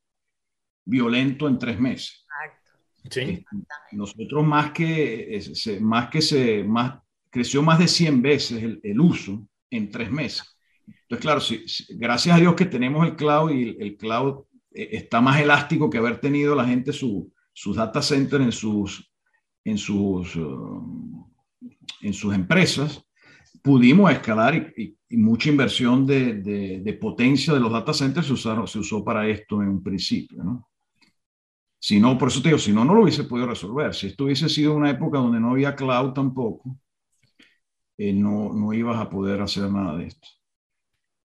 [0.85, 2.25] violento en tres meses.
[2.25, 2.71] Exacto.
[3.09, 3.45] Sí.
[3.93, 5.41] Nosotros más que,
[5.81, 10.55] más que se, más, creció más de 100 veces el, el uso en tres meses.
[10.85, 15.39] Entonces, claro, gracias a Dios que tenemos el cloud y el, cloud eh, está más
[15.39, 19.11] elástico que haber tenido la gente su, sus data centers en sus,
[19.63, 21.27] en sus, uh,
[22.01, 23.03] en sus empresas,
[23.61, 28.79] pudimos escalar y, mucha inversión de, de, potencia de los data centers se, usaron, se
[28.79, 30.69] usó para esto en un principio, ¿no?
[31.77, 33.93] Si no, por eso te digo, si no, no lo hubiese podido resolver.
[33.93, 36.77] Si esto hubiese sido una época donde no había cloud tampoco,
[38.01, 40.27] eh, no, no ibas a poder hacer nada de esto.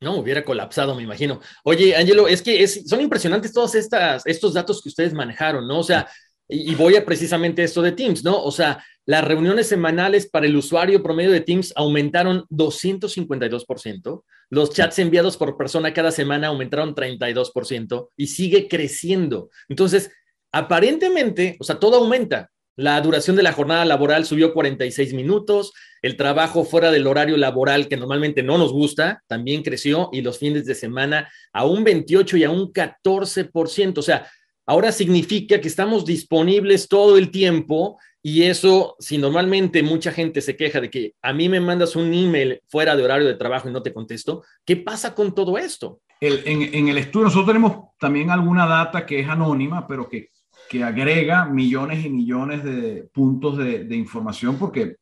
[0.00, 1.38] No, hubiera colapsado, me imagino.
[1.64, 5.80] Oye, Angelo, es que son impresionantes todos estos datos que ustedes manejaron, ¿no?
[5.80, 6.08] O sea,
[6.48, 8.42] y, voy a precisamente esto de Teams, ¿no?
[8.42, 14.98] O sea, las reuniones semanales para el usuario promedio de Teams aumentaron 252%, los chats
[14.98, 19.50] enviados por persona cada semana aumentaron 32% y sigue creciendo.
[19.68, 20.10] Entonces,
[20.52, 26.16] aparentemente, o sea, todo aumenta, la duración de la jornada laboral subió 46 minutos, el
[26.16, 30.64] trabajo fuera del horario laboral, que normalmente no nos gusta, también creció y los fines
[30.64, 33.98] de semana a un 28 y a un 14%.
[33.98, 34.30] O sea,
[34.66, 40.56] ahora significa que estamos disponibles todo el tiempo y eso, si normalmente mucha gente se
[40.56, 43.72] queja de que a mí me mandas un email fuera de horario de trabajo y
[43.72, 46.00] no te contesto, ¿qué pasa con todo esto?
[46.20, 50.28] en, en el estudio nosotros tenemos también alguna data que es anónima, pero que
[50.72, 54.96] que agrega millones y millones de puntos de, información porque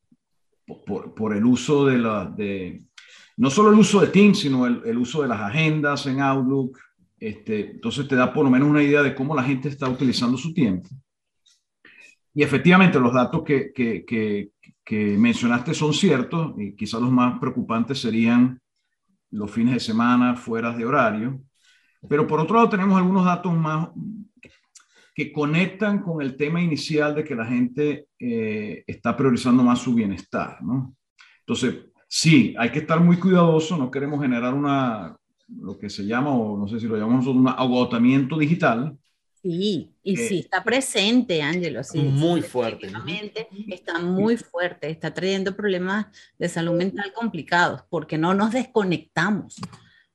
[0.85, 2.83] por, el uso de la, de,
[3.37, 6.77] no solo el uso de Teams, sino el, uso de las agendas en Outlook.
[7.17, 10.37] Este, entonces te da por lo menos una idea de cómo la gente está utilizando
[10.37, 10.89] su tiempo.
[12.33, 14.49] Y efectivamente los datos que, que, que,
[14.83, 18.59] que mencionaste son ciertos y quizás los más preocupantes serían
[19.29, 21.39] los fines de semana fuera de horario.
[22.09, 23.87] Pero por otro lado tenemos algunos datos más,
[25.13, 29.93] que conectan con el tema inicial de que la gente eh, está priorizando más su
[29.93, 30.95] bienestar, ¿no?
[31.39, 31.75] Entonces,
[32.07, 35.17] sí, hay que estar muy cuidadoso, no queremos generar una,
[35.59, 38.97] lo que se llama, o no sé si lo llamamos, un agotamiento digital.
[39.41, 41.97] Sí, y sí, está presente, Ángelo, sí.
[41.99, 42.91] Muy fuerte.
[43.67, 46.05] Está muy fuerte, está trayendo problemas
[46.37, 49.59] de salud mental complicados, porque no nos desconectamos.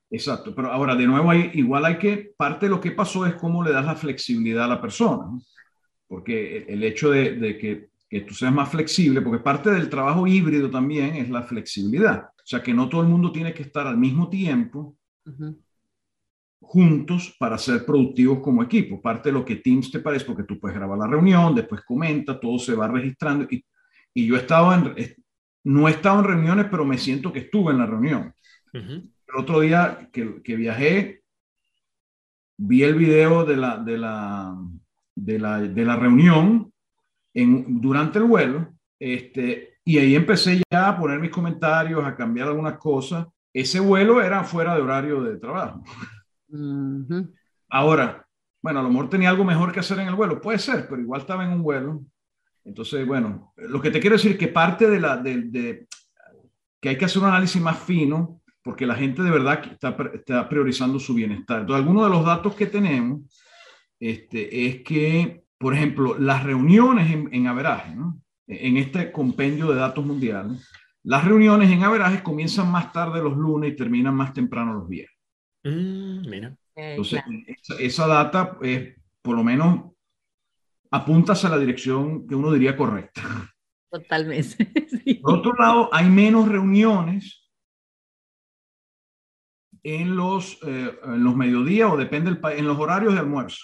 [0.09, 3.35] Exacto, pero ahora de nuevo hay, igual hay que, parte de lo que pasó es
[3.35, 5.25] cómo le das la flexibilidad a la persona,
[6.07, 10.69] porque el, hecho de, que, que, tú seas más flexible, porque parte del trabajo híbrido
[10.69, 13.97] también es la flexibilidad, o sea que no todo el mundo tiene que estar al
[13.97, 14.97] mismo tiempo
[16.61, 20.57] juntos para ser productivos como equipo, parte de lo que Teams te parece, porque tú
[20.57, 23.63] puedes grabar la reunión, después comenta, todo se va registrando, y,
[24.13, 25.15] y yo estaba en,
[25.65, 28.33] no he estado en reuniones, pero me siento que estuve en la reunión.
[29.27, 31.21] El otro día que, que, viajé,
[32.57, 34.55] vi el video de la, de la,
[35.15, 36.71] de la, de la reunión
[37.33, 42.47] en, durante el vuelo, este, y ahí empecé ya a poner mis comentarios, a cambiar
[42.47, 43.27] algunas cosas.
[43.53, 45.83] Ese vuelo era fuera de horario de trabajo.
[47.69, 48.25] Ahora,
[48.61, 51.01] bueno, a lo mejor tenía algo mejor que hacer en el vuelo, puede ser, pero
[51.01, 52.01] igual estaba en un vuelo.
[52.63, 55.87] Entonces, bueno, lo que te quiero decir es que parte de la, de, de
[56.81, 60.49] que hay que hacer un análisis más fino porque la gente de verdad está, está
[60.49, 61.61] priorizando su bienestar.
[61.61, 63.21] Entonces, algunos de los datos que tenemos
[63.97, 68.19] este, es que, por ejemplo, las reuniones en, en averaje, ¿no?
[68.45, 70.69] en este compendio de datos mundiales,
[71.03, 75.17] las reuniones en averaje comienzan más tarde los lunes y terminan más temprano los viernes.
[75.63, 76.57] Mm, mira.
[76.75, 77.21] Entonces,
[77.79, 79.93] esa, data es, por lo menos,
[80.91, 83.21] apunta hacia la dirección que uno diría correcta.
[83.89, 84.65] Totalmente.
[85.21, 87.46] Por otro lado, hay menos reuniones
[89.83, 93.63] en los, eh, en los mediodías o depende del en los horarios de almuerzo.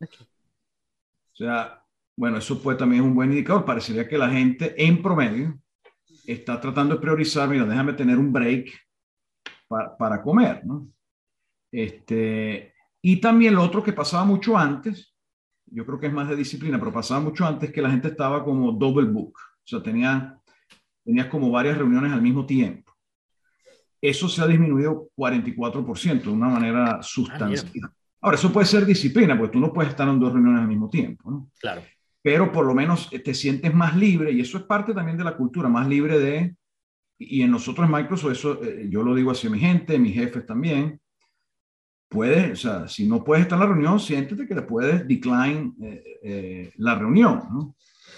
[0.00, 1.84] O sea,
[2.16, 3.64] bueno, eso puede también es un buen indicador.
[3.64, 5.58] Parecería que la gente en promedio
[6.26, 8.70] está tratando de priorizar, mira, déjame tener un break
[9.68, 10.88] para, para comer, ¿no?
[11.72, 15.14] Este, y también lo otro que pasaba mucho antes,
[15.66, 18.44] yo creo que es más de disciplina, pero pasaba mucho antes que la gente estaba
[18.44, 19.36] como double book.
[19.36, 20.40] O sea, tenía
[21.04, 22.83] tenías como varias reuniones al mismo tiempo.
[24.04, 27.90] Eso se ha disminuido 44% de una manera sustancial.
[28.20, 30.90] Ahora, eso puede ser disciplina, porque tú no puedes estar en dos reuniones al mismo
[30.90, 31.50] tiempo, ¿no?
[31.58, 31.80] Claro.
[32.20, 35.34] Pero por lo menos te sientes más libre, y eso es parte también de la
[35.34, 36.54] cultura, más libre de,
[37.18, 40.44] y en nosotros en Microsoft, eso eh, yo lo digo hacia mi gente, mis jefes
[40.44, 41.00] también,
[42.06, 45.72] puedes, o sea, si no puedes estar en la reunión, siéntete que le puedes decline
[45.82, 47.74] eh, eh, la reunión, ¿no?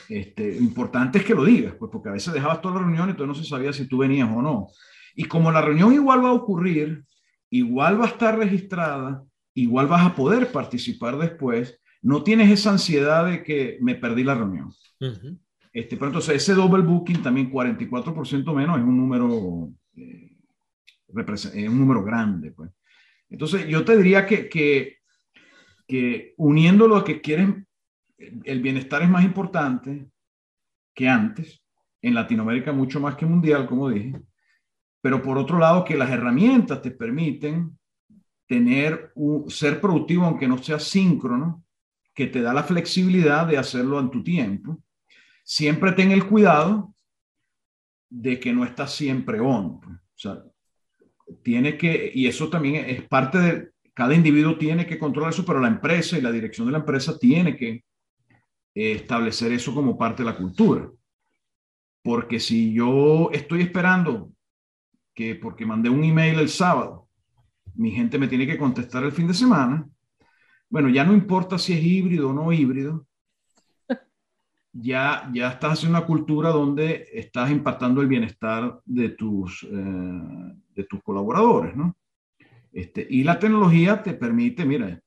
[0.09, 3.09] Este, lo importante es que lo digas, pues porque a veces dejabas toda la reunión
[3.11, 4.69] y tú no se sabía si tú venías o no.
[5.17, 7.05] Y como la reunión igual va a ocurrir,
[7.51, 9.25] igual va a estar registrada,
[9.55, 14.35] igual vas a poder participar después, no tienes esa ansiedad de que me perdí la
[14.35, 14.73] reunión.
[15.73, 20.37] este, pero entonces ese double booking también 44% menos es un número, eh,
[21.09, 22.53] es un número grande.
[22.53, 22.71] Pues.
[23.31, 24.99] Entonces yo te diría que, que,
[25.89, 27.67] que uniendo lo que quieren,
[28.19, 30.07] el bienestar es más importante
[30.95, 31.63] que antes,
[32.03, 34.13] en Latinoamérica mucho más que mundial, como dije,
[35.07, 37.79] pero por otro lado que las herramientas te permiten
[38.49, 39.13] tener
[39.47, 41.63] ser productivo aunque no sea síncrono,
[42.13, 44.83] que te da la flexibilidad de hacerlo en tu tiempo.
[45.45, 46.93] Siempre ten el cuidado
[48.11, 49.77] de que no estás siempre on.
[49.77, 50.43] O sea,
[51.45, 55.61] tiene que, y eso también es parte de, cada individuo tiene que controlar eso, pero
[55.61, 57.85] la empresa y la dirección de la empresa tiene que
[58.75, 60.91] establecer eso como parte de la cultura.
[62.03, 64.33] Porque si yo estoy esperando
[65.17, 67.09] que porque mandé un email el sábado,
[67.75, 69.89] mi gente me tiene que contestar el fin de semana,
[70.69, 73.07] bueno, ya no importa si es híbrido o no híbrido,
[74.73, 80.85] ya, ya estás haciendo una cultura donde estás impactando el bienestar de tus, eh, de
[80.85, 81.97] tus colaboradores, ¿no?
[82.71, 85.01] Este, y la tecnología te permite, mira,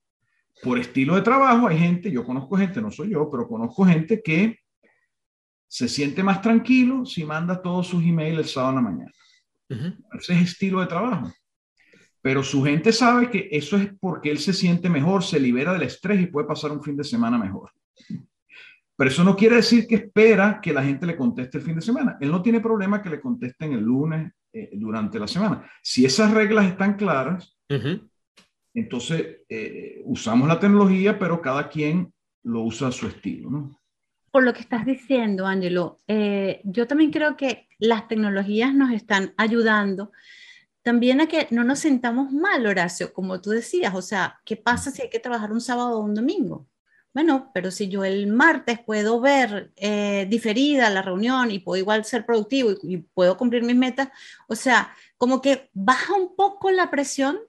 [0.63, 4.23] por estilo de trabajo hay gente, yo conozco gente, no soy yo, pero conozco gente
[4.23, 4.57] que
[5.67, 9.11] se siente más tranquilo si manda todos sus emails el sábado en la mañana.
[9.69, 11.31] Ese es estilo de trabajo.
[12.21, 15.83] Pero su gente sabe que eso es porque él se siente mejor, se libera del
[15.83, 17.71] estrés y puede pasar un fin de semana mejor.
[18.97, 21.81] Pero eso no quiere decir que espera que la gente le conteste el fin de
[21.81, 22.17] semana.
[22.19, 25.71] Él no tiene problema que le contesten el lunes eh, durante la semana.
[25.81, 27.57] Si esas reglas están claras,
[28.73, 33.49] entonces eh, usamos la tecnología, pero cada quien lo usa a su estilo.
[33.49, 33.78] ¿no?
[34.31, 39.33] Por lo que estás diciendo, Angelo, eh, yo también creo que las tecnologías nos están
[39.37, 40.11] ayudando
[40.81, 44.91] también a que no nos sentamos mal, Horacio, como tú decías, o sea, ¿qué pasa
[44.91, 46.67] si hay que trabajar un sábado o un domingo?
[47.13, 52.05] Bueno, pero si yo el martes puedo ver eh, diferida la reunión y puedo igual
[52.05, 54.09] ser productivo y, puedo cumplir mis metas,
[54.47, 57.39] o sea, como que baja un poco la presión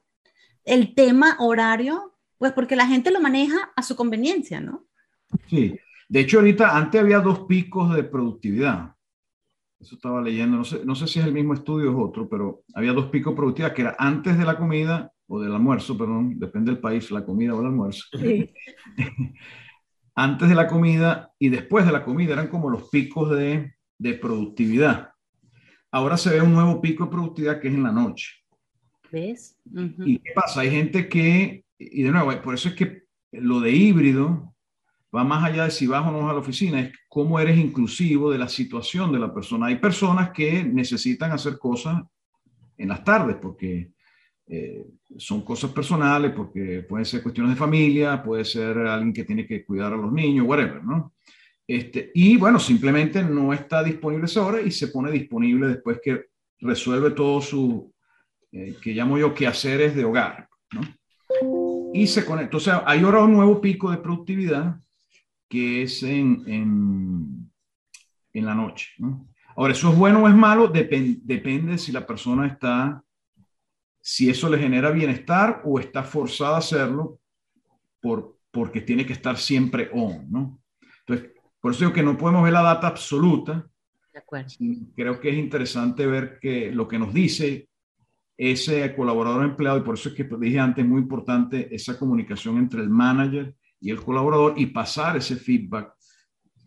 [0.65, 4.87] el tema horario, pues porque la gente lo maneja a su conveniencia, ¿no?
[5.49, 5.79] Sí,
[6.11, 8.97] de hecho ahorita antes había dos picos de productividad.
[9.79, 12.65] Eso estaba leyendo, no sé, no sé si es el mismo estudio o otro, pero
[12.75, 16.37] había dos picos de productividad que era antes de la comida o del almuerzo, perdón,
[16.37, 18.05] depende del país, la comida o el almuerzo.
[20.17, 24.15] Antes de la comida y después de la comida eran como los picos de, de
[24.15, 25.13] productividad.
[25.93, 28.35] Ahora se ve un nuevo pico de productividad que es en la noche.
[29.11, 29.57] ¿Ves?
[30.05, 30.61] ¿Y qué pasa?
[30.61, 34.51] Hay gente que, y de nuevo, por eso es que lo de híbrido
[35.15, 38.31] va más allá de si vas o no a la oficina, es cómo eres inclusivo
[38.31, 39.67] de la situación de la persona.
[39.67, 42.03] Hay personas que necesitan hacer cosas
[42.77, 43.93] en las tardes porque
[44.47, 49.47] eh, son cosas personales porque pueden ser cuestiones de familia, puede ser alguien que tiene
[49.47, 51.15] que cuidar a los niños, whatever, ¿no?
[51.67, 56.27] Este, y bueno, simplemente no está disponible esa hora y se pone disponible después que
[56.59, 57.93] resuelve todo su,
[58.51, 60.81] eh, que llamo yo, quehaceres de hogar, ¿no?
[61.95, 62.57] Y se conecta.
[62.57, 64.81] O sea, hay ahora un nuevo pico de productividad
[65.51, 67.51] que es en, en,
[68.33, 69.29] en la noche, ¿no?
[69.57, 70.69] Ahora, ¿eso es bueno o es malo?
[70.69, 73.05] depende si la persona está
[74.01, 77.21] si eso le genera bienestar o está forzada a hacerlo
[78.01, 80.61] por, porque tiene que estar siempre on, ¿no?
[81.01, 83.67] Entonces, por eso digo que no podemos ver la data absoluta.
[84.13, 84.49] De acuerdo.
[84.97, 87.69] Creo que es interesante ver que lo que nos dice
[88.37, 92.81] ese colaborador empleado, y por eso es que dije antes, muy importante esa comunicación entre
[92.81, 95.95] el manager y el colaborador y pasar ese feedback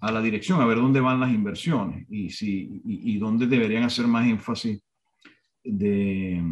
[0.02, 3.84] a la dirección, a ver dónde van las inversiones y, si, y, y dónde deberían
[3.84, 4.82] hacer más énfasis
[5.64, 6.44] de,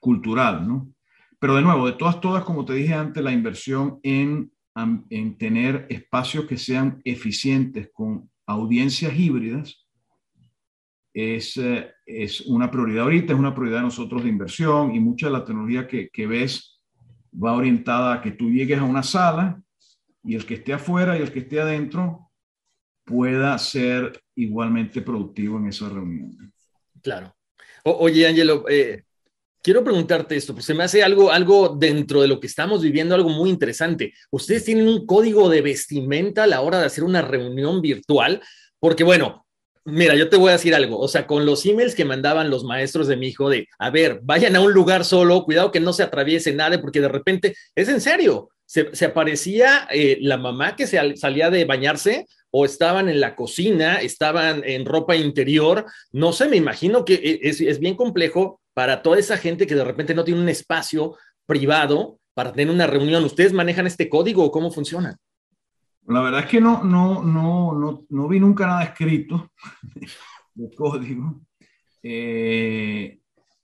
[0.00, 0.92] cultural, ¿no?
[1.38, 4.50] Pero de nuevo, de todas, todas, como te dije antes, la inversión en,
[5.10, 9.86] en tener espacios que sean eficientes con audiencias híbridas
[11.12, 15.26] es, eh, es una prioridad ahorita, es una prioridad de nosotros de inversión y mucha
[15.26, 16.80] de la tecnología que, que ves
[17.32, 19.62] va orientada a que tú llegues a una sala
[20.26, 22.30] y el que esté afuera y el que esté adentro
[23.04, 26.52] pueda ser igualmente productivo en esa reunión.
[27.00, 27.34] Claro.
[27.84, 29.04] oye, Angelo, eh,
[29.62, 33.14] quiero preguntarte esto, porque se me hace algo, algo dentro de lo que estamos viviendo,
[33.14, 34.12] algo muy interesante.
[34.30, 38.42] Ustedes tienen un código de vestimenta a la hora de hacer una reunión virtual,
[38.80, 39.46] porque bueno,
[39.88, 42.64] Mira, yo te voy a decir algo, o sea, con los emails que mandaban los
[42.64, 45.92] maestros de mi hijo de, a ver, vayan a un lugar solo, cuidado que no
[45.92, 50.86] se atraviese nada, porque de repente, es en serio, se, aparecía eh, la mamá que
[50.86, 56.48] se salía de bañarse o estaban en la cocina, estaban en ropa interior, no sé,
[56.48, 60.14] me imagino que e, es, es bien complejo para toda esa gente que de repente
[60.14, 63.24] no tiene un espacio privado para tener una reunión.
[63.24, 65.16] ¿Ustedes manejan este código o cómo funciona?
[66.08, 69.50] La verdad es que no, no, no, no, no vi nunca nada escrito
[70.54, 71.40] de código.
[72.02, 73.18] Eh,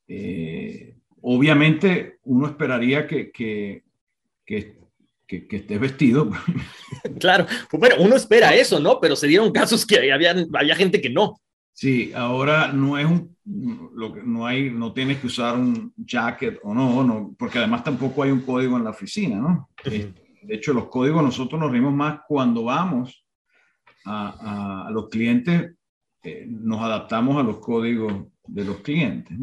[0.09, 3.85] eh, obviamente uno esperaría que, que,
[4.45, 4.82] que,
[5.41, 6.31] que, estés vestido.
[7.19, 9.01] Claro, bueno, uno espera eso, ¿no?
[9.01, 11.41] Pero se dieron casos que había, había gente que no.
[11.73, 16.61] Sí, ahora no es un, lo que, no hay, no tienes que usar un jacket
[16.63, 19.71] o no, no, porque además tampoco hay un código en la oficina, ¿no?
[19.85, 23.25] De hecho, los códigos nosotros nos rimos más cuando vamos
[24.05, 25.75] a, los clientes,
[26.23, 29.37] eh, nos adaptamos a los códigos de los clientes.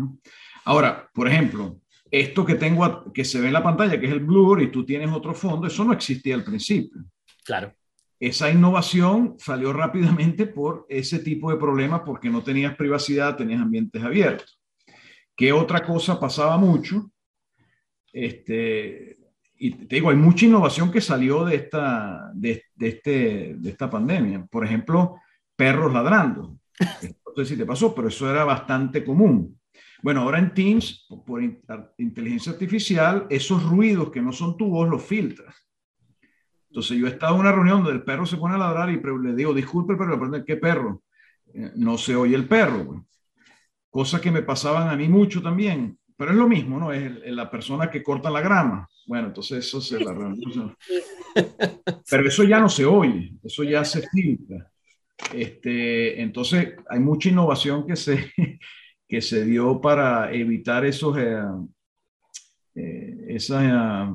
[0.66, 1.82] Ahora, por ejemplo,
[2.12, 4.86] esto que tengo que se ve en la pantalla, que es el blur y tú
[4.86, 7.03] tienes otro fondo, eso no existía al principio.
[7.43, 7.74] Claro.
[8.20, 14.03] Esa innovación salió rápidamente por ese tipo de problemas porque no tenías privacidad, tenías ambientes
[14.03, 14.60] abiertos.
[15.36, 17.12] ¿Qué otra cosa pasaba mucho?
[18.12, 19.18] Este,
[19.55, 23.89] y te digo, hay mucha innovación que salió de esta, de, de, este, de esta
[23.89, 24.45] pandemia.
[24.49, 25.16] Por ejemplo,
[25.55, 26.57] perros ladrando.
[27.30, 29.59] No sé si te pasó, pero eso era bastante común.
[30.02, 31.41] Bueno, ahora en Teams, por
[31.97, 35.56] inteligencia artificial, esos ruidos que no son tu voz los filtras.
[36.70, 39.02] Entonces yo he estado en una reunión donde el perro se pone a ladrar y
[39.02, 41.04] le digo, disculpe, pero ¿qué perro?
[41.54, 43.06] Eh, no se oye el perro.
[43.89, 45.97] Cosas que me pasaban a mí mucho también.
[46.16, 46.91] Pero es lo mismo, ¿no?
[46.91, 48.88] Es la persona que corta la grama.
[49.08, 50.14] Bueno, entonces eso se la
[52.10, 54.70] Pero eso ya no se oye, eso ya se filtra.
[55.34, 58.32] Este, entonces hay mucha innovación que se,
[59.10, 61.41] que se dio para evitar esos, eh,
[62.76, 64.07] eh, esos eh,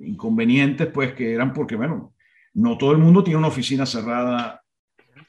[0.00, 2.12] inconvenientes, pues que eran porque, bueno,
[2.54, 4.60] no todo el mundo tiene una oficina cerrada.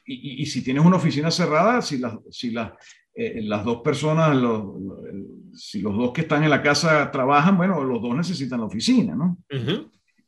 [0.04, 2.76] Y, y, si tienes una oficina cerrada, si, la, si la,
[3.18, 4.36] eh, las dos personas,
[5.54, 9.14] si los dos que están en la casa trabajan, bueno, los dos necesitan la oficina,
[9.14, 9.38] ¿no?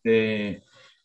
[0.03, 0.63] Eh,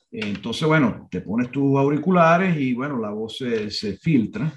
[0.10, 4.50] entonces, bueno, te pones tus auriculares y bueno, la voz se, se, filtra.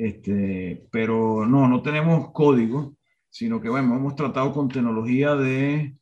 [0.00, 2.96] Este, pero no, no tenemos código,
[3.28, 5.94] sino que bueno, hemos tratado con tecnología de,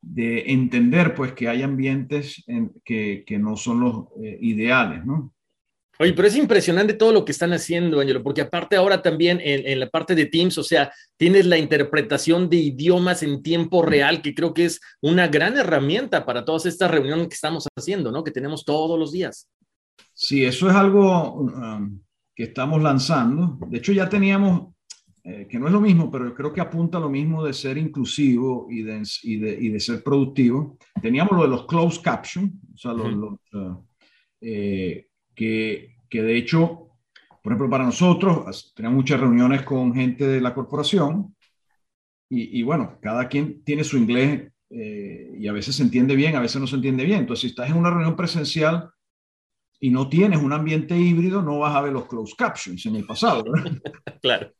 [0.00, 5.34] de entender pues que hay ambientes en, que, que, no son los eh, ideales, ¿no?
[5.98, 9.80] Oye, pero es impresionante todo lo que están haciendo, Angelo, porque aparte ahora también en,
[9.80, 14.34] la parte de Teams, o sea, tienes la interpretación de idiomas en tiempo real, que
[14.34, 18.22] creo que es una gran herramienta para todas estas reuniones que estamos haciendo, ¿no?
[18.22, 19.48] Que tenemos todos los días.
[20.14, 22.00] Sí, eso es algo um,
[22.34, 23.58] que estamos lanzando.
[23.68, 24.74] De hecho, ya teníamos,
[25.24, 27.78] eh, que no es lo mismo, pero creo que apunta a lo mismo de ser
[27.78, 30.78] inclusivo y de, y de, y de ser productivo.
[31.00, 33.14] Teníamos lo de los closed caption, o sea, los,
[33.52, 33.84] uh,
[34.40, 36.88] eh, que, que de hecho,
[37.42, 41.36] por ejemplo, para nosotros, tenemos muchas reuniones con gente de la corporación
[42.28, 46.34] y, y bueno, cada quien tiene su inglés eh, y a veces se entiende bien,
[46.34, 47.20] a veces no se entiende bien.
[47.20, 48.90] Entonces, si estás en una reunión presencial
[49.82, 53.04] y no tienes un ambiente híbrido, no vas a ver los closed captions en el
[53.04, 53.42] pasado.
[54.22, 54.52] claro.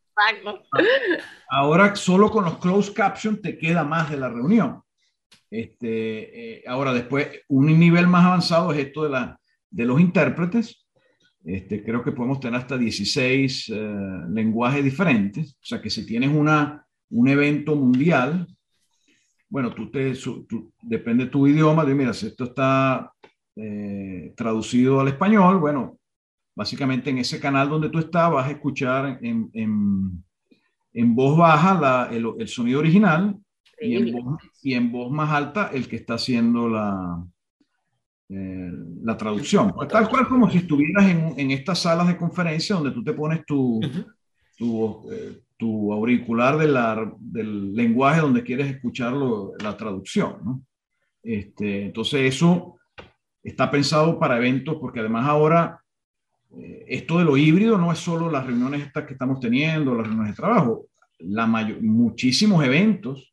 [1.48, 4.82] Ahora solo con los closed captions te queda más de la reunión.
[5.48, 10.88] Este, eh, ahora después, un nivel más avanzado es esto de la, de los intérpretes,
[11.44, 13.74] este, creo que podemos tener hasta 16 eh,
[14.28, 15.52] lenguajes diferentes.
[15.52, 18.48] O sea que si tienes una, un evento mundial,
[19.48, 20.14] bueno, tú te,
[20.82, 23.12] depende de tu idioma, de mira, si esto está
[23.56, 25.98] eh, traducido al español, bueno,
[26.54, 30.24] básicamente en ese canal donde tú estás vas a escuchar en, en,
[30.92, 33.36] en voz baja la, el, el, sonido original
[33.80, 37.24] y en, voz, y en voz más alta el que está haciendo la,
[38.28, 38.72] eh,
[39.02, 39.74] la traducción.
[39.88, 43.44] tal cual como si estuvieras en, en, estas salas de conferencia donde tú te pones
[43.44, 43.80] tu,
[44.56, 50.36] tu, eh, tu, auricular de la, del lenguaje donde quieres escuchar la traducción.
[50.42, 50.62] ¿no?
[51.22, 52.78] Este, entonces eso
[53.42, 55.82] está pensado para eventos porque además ahora
[56.56, 60.06] eh, esto de lo híbrido no es solo las reuniones estas que estamos teniendo, las
[60.06, 60.86] reuniones de trabajo.
[61.18, 63.32] La mayor, muchísimos eventos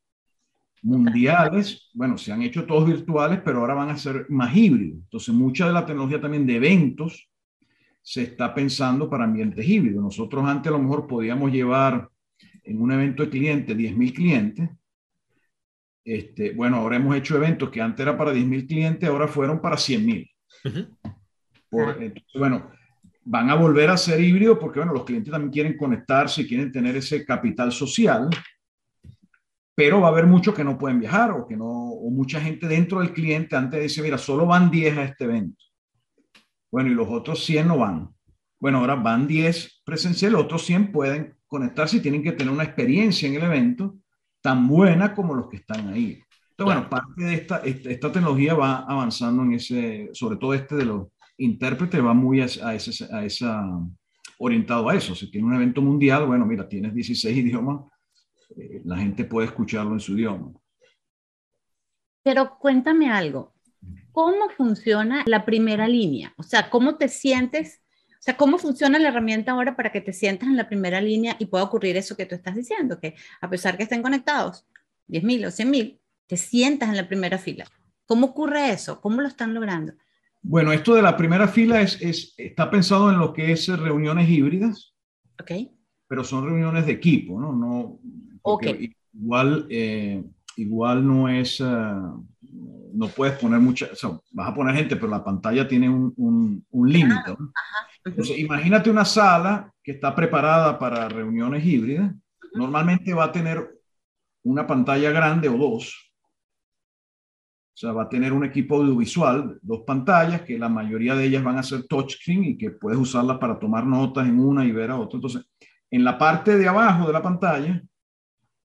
[0.82, 5.00] mundiales, bueno, se han hecho todos virtuales, pero ahora van a ser más híbridos.
[5.02, 7.28] Entonces, mucha de la tecnología también de eventos
[8.02, 10.02] se está pensando para ambientes híbridos.
[10.02, 12.08] Nosotros antes a lo mejor podíamos llevar
[12.64, 14.70] en un evento de cliente 10.000 clientes,
[16.04, 19.76] este, bueno, ahora hemos hecho eventos que antes era para 10.000 clientes, ahora fueron para
[19.76, 20.30] 100.000.
[22.34, 22.70] bueno,
[23.24, 26.72] van a volver a ser híbridos porque, bueno, los clientes también quieren conectarse y quieren
[26.72, 28.28] tener ese capital social,
[29.74, 32.66] pero va a haber muchos que no pueden viajar o que no, o mucha gente
[32.66, 35.62] dentro del cliente antes dice, mira, solo van 10 a este evento.
[36.70, 38.08] Bueno, y los otros 100 no van.
[38.58, 43.28] Bueno, ahora van 10 presenciales, otros 100 pueden conectarse y tienen que tener una experiencia
[43.28, 43.96] en el evento
[44.40, 46.22] tan buena como los que están ahí.
[46.50, 50.84] Entonces, bueno, parte de esta, esta, tecnología va avanzando en ese, sobre todo este de
[50.84, 52.60] los intérpretes, va muy a, ese,
[53.14, 53.64] a esa,
[54.38, 55.14] orientado a eso.
[55.14, 57.84] Si tiene un evento mundial, bueno, mira, tienes 16 idiomas,
[58.56, 60.52] eh, la gente puede escucharlo en su idioma.
[62.22, 63.54] Pero cuéntame algo,
[64.12, 66.34] ¿cómo funciona la primera línea?
[66.36, 67.80] O sea, ¿cómo te sientes
[68.20, 71.36] o sea, ¿cómo funciona la herramienta ahora para que te sientas en la primera línea
[71.38, 73.00] y pueda ocurrir eso que tú estás diciendo?
[73.00, 74.66] Que a pesar que estén conectados
[75.08, 77.64] 10.000 o 100.000, te sientas en la primera fila.
[78.04, 79.00] ¿Cómo ocurre eso?
[79.00, 79.94] ¿Cómo lo están logrando?
[80.42, 84.28] Bueno, esto de la primera fila es, es está pensado en lo que es reuniones
[84.28, 84.94] híbridas.
[85.40, 85.52] Ok.
[86.06, 87.54] Pero son reuniones de equipo, ¿no?
[87.54, 88.00] no
[88.42, 88.66] ok.
[89.14, 90.22] Igual, eh,
[90.56, 91.58] igual no es...
[91.58, 92.22] Uh,
[92.94, 96.12] no puedes poner mucha, o sea, vas a poner gente, pero la pantalla tiene un,
[96.16, 97.30] un, un límite.
[97.38, 97.52] ¿no?
[98.04, 102.14] Entonces, imagínate una sala que está preparada para reuniones híbridas.
[102.54, 103.80] Normalmente va a tener
[104.44, 106.12] una pantalla grande o dos.
[107.72, 111.42] O sea, va a tener un equipo audiovisual, dos pantallas, que la mayoría de ellas
[111.42, 114.90] van a ser touchscreen y que puedes usarlas para tomar notas en una y ver
[114.90, 115.16] a otra.
[115.16, 115.46] Entonces,
[115.90, 117.82] en la parte de abajo de la pantalla,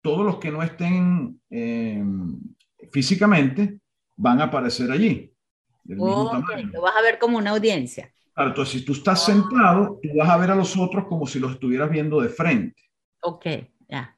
[0.02, 2.04] todos los que no estén eh,
[2.92, 3.80] físicamente
[4.16, 5.32] van a aparecer allí.
[5.86, 6.26] Lo
[6.82, 8.12] vas a ver como una audiencia.
[8.34, 11.40] Claro, entonces si tú estás sentado, tú vas a ver a los otros como si
[11.40, 12.82] los estuvieras viendo de frente.
[13.22, 13.46] Ok,
[13.88, 14.18] ya.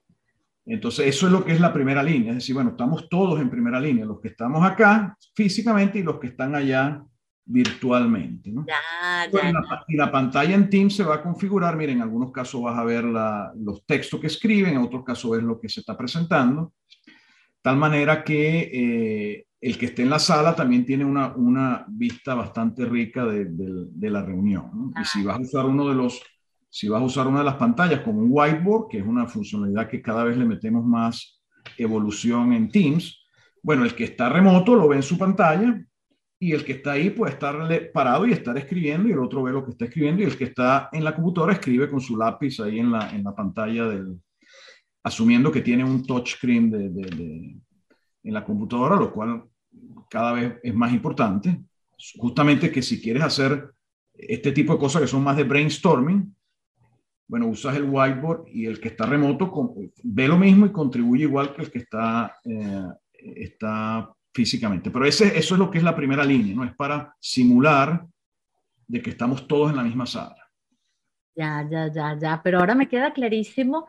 [0.65, 2.31] Entonces eso es lo que es la primera línea.
[2.31, 6.19] Es decir, bueno, estamos todos en primera línea, los que estamos acá físicamente y los
[6.19, 7.03] que están allá
[7.45, 8.51] virtualmente.
[8.51, 8.65] ¿no?
[8.67, 9.53] Ya, ya,
[9.87, 11.77] y, la, pantalla en Teams se va a configurar.
[11.77, 15.43] Miren, en algunos casos vas a ver los textos que escriben, en otros casos ves
[15.43, 16.73] lo que se está presentando.
[17.61, 22.35] Tal manera que eh, el que esté en la sala también tiene una, una vista
[22.35, 24.93] bastante rica de, de, la reunión.
[24.99, 26.21] Y si vas a usar uno de los,
[26.69, 29.89] si vas a usar una de las pantallas como un whiteboard, que es una funcionalidad
[29.89, 31.41] que cada vez le metemos más
[31.77, 33.25] evolución en Teams,
[33.63, 35.83] bueno, el que está remoto lo ve en su pantalla
[36.39, 37.55] y el que está ahí puede estar
[37.91, 40.43] parado y estar escribiendo y el otro ve lo que está escribiendo y el que
[40.43, 44.21] está en la computadora escribe con su lápiz ahí en la, en la pantalla del,
[45.03, 47.57] asumiendo que tiene un touchscreen de, de
[48.27, 49.43] en la computadora, lo cual
[50.09, 51.61] cada vez es más importante.
[52.17, 53.71] Justamente que si quieres hacer
[54.13, 56.35] este tipo de cosas que son más de brainstorming,
[57.27, 59.51] bueno, usas el whiteboard y el que está remoto
[60.03, 64.91] ve lo mismo y contribuye igual que el que está, eh, está físicamente.
[64.91, 66.63] Pero ese, eso es lo que es la primera línea, ¿no?
[66.63, 68.05] Es para simular
[68.87, 70.37] de que estamos todos en la misma sala.
[71.35, 72.41] Ya, ya, ya, ya.
[72.43, 73.87] Pero ahora me queda clarísimo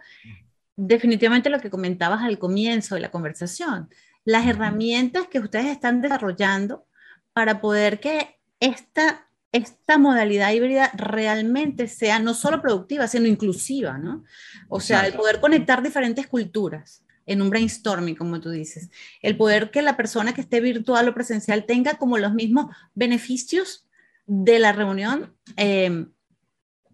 [0.76, 3.89] definitivamente lo que comentabas al comienzo de la conversación
[4.29, 6.85] las herramientas que ustedes están desarrollando
[7.33, 14.24] para poder que esta, esta modalidad híbrida realmente sea no solo productiva, sino inclusiva, ¿no?
[14.68, 18.91] O sea, el poder conectar diferentes culturas en un brainstorming, como tú dices,
[19.22, 23.87] el poder que la persona que esté virtual o presencial tenga como los mismos beneficios
[24.26, 25.35] de la reunión.
[25.57, 26.05] Eh,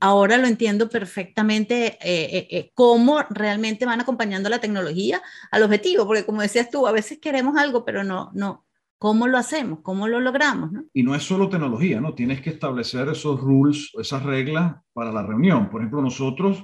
[0.04, 6.06] ahora lo entiendo perfectamente eh, eh, eh, cómo realmente van acompañando la tecnología al objetivo,
[6.06, 8.66] porque como decías tú, a veces queremos algo, pero no, no,
[8.98, 9.78] ¿cómo lo hacemos?
[9.80, 10.72] ¿Cómo lo logramos?
[10.92, 12.12] Y no es solo tecnología, ¿no?
[12.12, 15.70] Tienes que establecer esos rules, esas reglas para la reunión.
[15.70, 16.62] Por ejemplo, nosotros,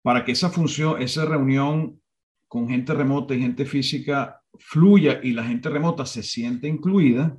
[0.00, 2.00] para que esa función, esa reunión
[2.48, 7.36] con gente remota y gente física fluya y la gente remota se siente incluida,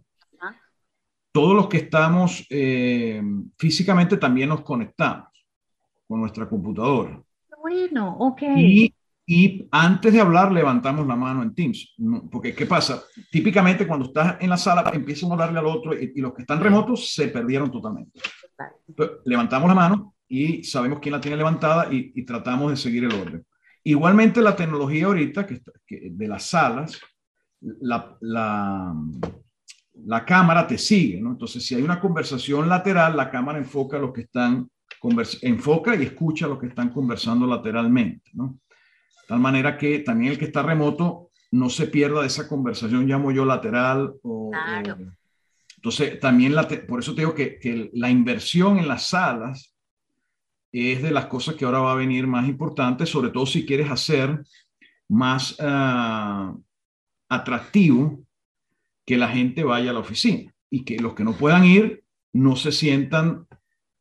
[1.35, 3.21] todos los que estamos eh,
[3.57, 5.27] físicamente también nos conectamos
[6.07, 7.21] con nuestra computadora.
[7.61, 8.41] Bueno, ok.
[8.55, 8.93] Y,
[9.27, 11.93] y, antes de hablar levantamos la mano en Teams.
[12.31, 13.03] Porque, ¿qué pasa?
[13.29, 16.61] Típicamente cuando estás en la sala empiezan a darle al otro y, los que están
[16.61, 18.17] remotos se perdieron totalmente.
[19.25, 23.13] levantamos la mano y sabemos quién la tiene levantada y, y, tratamos de seguir el
[23.13, 23.45] orden.
[23.83, 26.97] Igualmente la tecnología ahorita que, que de las salas,
[27.59, 28.95] la, la
[30.03, 31.31] la cámara te sigue, ¿no?
[31.31, 34.69] Entonces, si hay una conversación lateral, la cámara enfoca a los que están,
[35.41, 38.59] enfoca y escucha a los que están conversando lateralmente, ¿no?
[38.67, 43.07] De tal manera que también el que está remoto no se pierda de esa conversación,
[43.07, 44.13] llamo yo lateral.
[44.23, 44.97] O, claro.
[45.77, 49.73] entonces, también, la por eso te digo que, que, la inversión en las salas
[50.71, 53.89] es de las cosas que ahora va a venir más importante, sobre todo si quieres
[53.89, 54.43] hacer
[55.07, 56.61] más uh,
[57.29, 58.24] atractivo
[59.05, 62.03] que la gente vaya a la oficina y que los que no puedan ir
[62.33, 63.47] no se sientan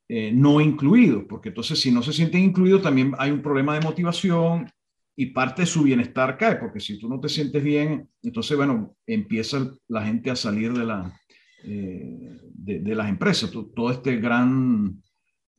[0.08, 3.80] eh, no incluidos, porque entonces si no se sienten incluidos también hay un problema de
[3.80, 4.70] motivación
[5.16, 8.96] y parte de su bienestar cae, porque si tú no te sientes bien, entonces, bueno,
[9.06, 11.18] empieza la gente a salir de, la,
[11.62, 15.00] eh, de, las empresas, todo, este gran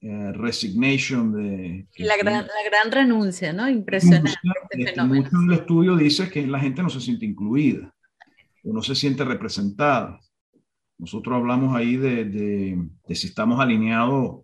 [0.02, 1.88] eh, resignation de...
[2.00, 3.70] La gran, la gran, renuncia, ¿no?
[3.70, 4.38] Impresionante.
[4.72, 7.95] Este este, mucho del estudio dice que la gente no se siente incluida
[8.66, 10.20] o no se siente representada.
[10.98, 14.42] Nosotros hablamos ahí de, de, de si estamos alineados,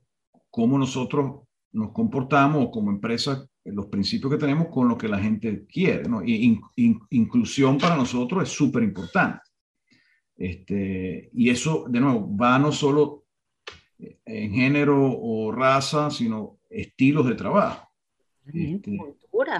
[0.49, 1.41] cómo nosotros
[1.71, 6.03] nos comportamos como empresa, los principios que tenemos con lo que la gente quiere.
[6.03, 6.23] ¿no?
[6.23, 6.59] Y
[7.09, 9.41] inclusión para nosotros es súper importante.
[10.35, 13.25] Este, y eso, de nuevo, va no solo
[14.25, 17.87] en género o raza, sino estilos de trabajo.
[18.53, 18.97] Este,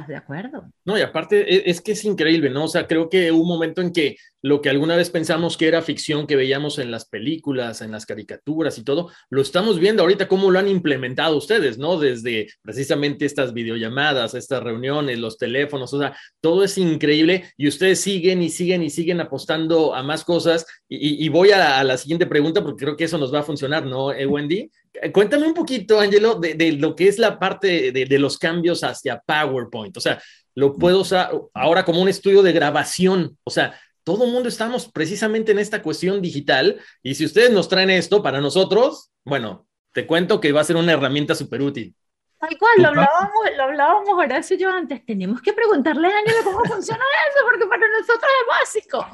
[0.07, 0.72] de acuerdo.
[0.86, 2.66] No, y aparte es, es, que es increíble, ¿no?
[2.66, 5.68] O sea, creo que hubo un momento en que lo que alguna vez pensamos que
[5.68, 10.02] era ficción que veíamos en las películas, en las caricaturas y todo, lo estamos viendo
[10.02, 12.00] ahorita cómo lo han implementado ustedes, ¿no?
[12.00, 18.02] Desde precisamente estas videollamadas, estas reuniones, los teléfonos, o sea, todo es increíble y ustedes
[18.02, 20.66] siguen y siguen y siguen apostando a más cosas.
[20.89, 23.44] Y, y voy a, a, la siguiente pregunta porque creo que eso nos va a
[23.44, 24.70] funcionar, ¿no, eh, Wendy?
[25.14, 28.84] Cuéntame un poquito, Angelo, de, de, lo que es la parte de, de los cambios
[28.84, 29.96] hacia PowerPoint.
[29.96, 30.22] O sea,
[30.56, 33.38] lo puedo usar ahora como un estudio de grabación.
[33.44, 37.70] O sea, todo el mundo estamos precisamente en esta cuestión digital y si ustedes nos
[37.70, 41.95] traen esto para nosotros, bueno, te cuento que va a ser una herramienta súper útil.
[42.39, 45.06] Tal cual, lo hablábamos, lo hablábamos Horacio y yo antes.
[45.06, 49.06] Tenemos que preguntarle a Ángel cómo funciona eso, porque para nosotros es básico.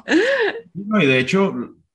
[0.72, 1.54] No, y de hecho,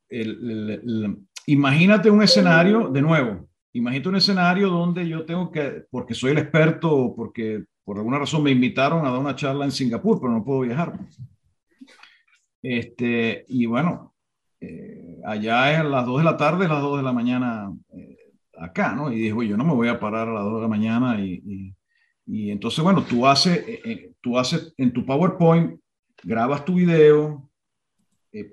[0.09, 1.17] el, el,
[1.47, 6.37] imagínate un escenario, de nuevo, imagínate un escenario donde yo tengo que, porque soy el
[6.37, 10.45] experto, porque por alguna razón me invitaron a dar una charla en Singapur, pero no
[10.45, 10.93] puedo viajar.
[12.64, 14.16] Este, y bueno,
[14.61, 17.72] eh, allá es a las 2 de la tarde, a las 2 de la mañana
[17.93, 18.18] eh,
[18.57, 19.11] acá, ¿no?
[19.11, 21.20] Y dijo, yo no me voy a parar a las 2 de la mañana.
[21.20, 21.76] Y,
[22.26, 25.78] y, entonces, bueno, tú haces, eh, tú haces en tu PowerPoint,
[26.24, 27.49] grabas tu video,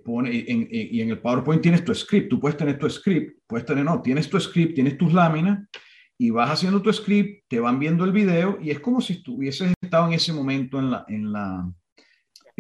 [0.05, 2.29] pone, en, y en el PowerPoint tienes tu script.
[2.29, 5.61] Tú puedes tener tu script, puedes tener, no, tienes tu script, tienes tus láminas
[6.19, 9.73] y vas haciendo tu script, te van viendo el video y es como si estuvieses
[9.81, 11.73] estado en ese momento en la, en la,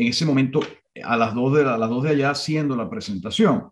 [0.01, 0.61] en ese momento
[1.03, 3.71] a las dos de, a las dos de allá haciendo la presentación.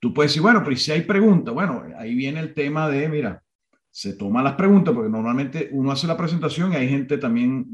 [0.00, 3.42] Tú puedes decir, bueno, pero si hay preguntas, bueno, ahí viene el tema de, mira,
[3.90, 7.66] se toman las preguntas, porque normalmente uno hace la presentación y hay gente también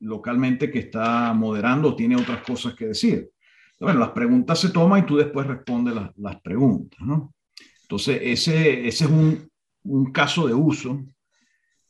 [0.00, 3.30] localmente que está moderando o tiene otras cosas que decir.
[3.80, 6.98] Bueno, las preguntas se toman y tú después respondes las, las preguntas.
[7.82, 9.48] Entonces, ese, ese es un,
[9.84, 11.04] un caso de uso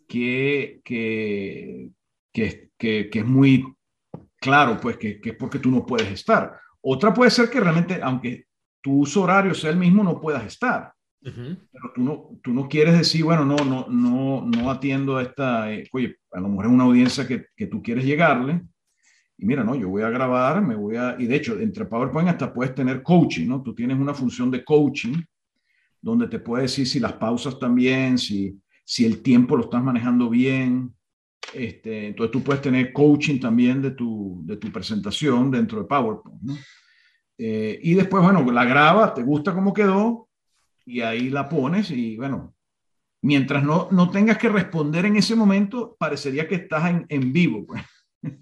[0.08, 1.90] que, que,
[2.32, 3.64] que, que, es muy
[4.44, 6.60] claro, pues que, que, es porque tú no puedes estar.
[6.82, 8.44] Otra puede ser que realmente, aunque
[8.82, 10.92] tu uso horario sea el mismo, no puedas estar.
[11.22, 15.72] Pero tú no, tú no quieres decir, bueno, no, no, no, no atiendo a esta,
[15.72, 18.60] eh, oye, a lo mejor es una audiencia que, que, tú quieres llegarle.
[19.38, 22.28] Y mira, no, yo voy a grabar, me voy a, y de hecho, entre PowerPoint
[22.28, 23.62] hasta puedes tener coaching, ¿no?
[23.62, 25.14] Tú tienes una función de coaching
[26.02, 30.28] donde te puede decir si las pausas también, si, si el tiempo lo estás manejando
[30.28, 30.94] bien,
[31.52, 36.42] este, entonces tú puedes tener coaching también de tu, de tu presentación dentro de PowerPoint.
[36.42, 36.56] ¿no?
[37.38, 40.28] Eh, y después, bueno, la grabas, te gusta cómo quedó
[40.86, 42.54] y ahí la pones y bueno,
[43.22, 47.66] mientras no, no tengas que responder en ese momento, parecería que estás en, en vivo.
[47.66, 47.82] Pues.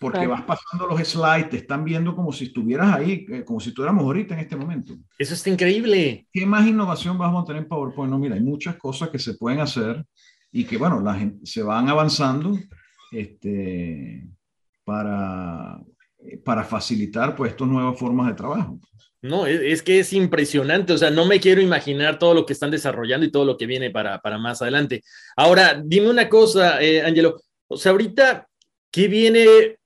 [0.00, 3.68] Porque vas pasando los slides, te están viendo como si estuvieras ahí, eh, como si
[3.68, 4.94] estuviéramos ahorita en este momento.
[5.16, 6.26] Eso está increíble.
[6.32, 8.10] ¿Qué más innovación vamos a tener en PowerPoint?
[8.10, 10.04] No, mira, hay muchas cosas que se pueden hacer
[10.56, 12.56] y que, bueno, la gente, se van avanzando
[13.10, 14.24] este,
[14.84, 15.80] para,
[16.44, 18.78] para facilitar pues estas nuevas formas de trabajo.
[19.20, 22.70] No, es, que es impresionante, o sea, no me quiero imaginar todo lo que están
[22.70, 25.02] desarrollando y todo lo que viene para, para más adelante.
[25.34, 28.46] Ahora, dime una cosa, eh, Angelo, o sea, ahorita,
[28.92, 29.78] ¿qué viene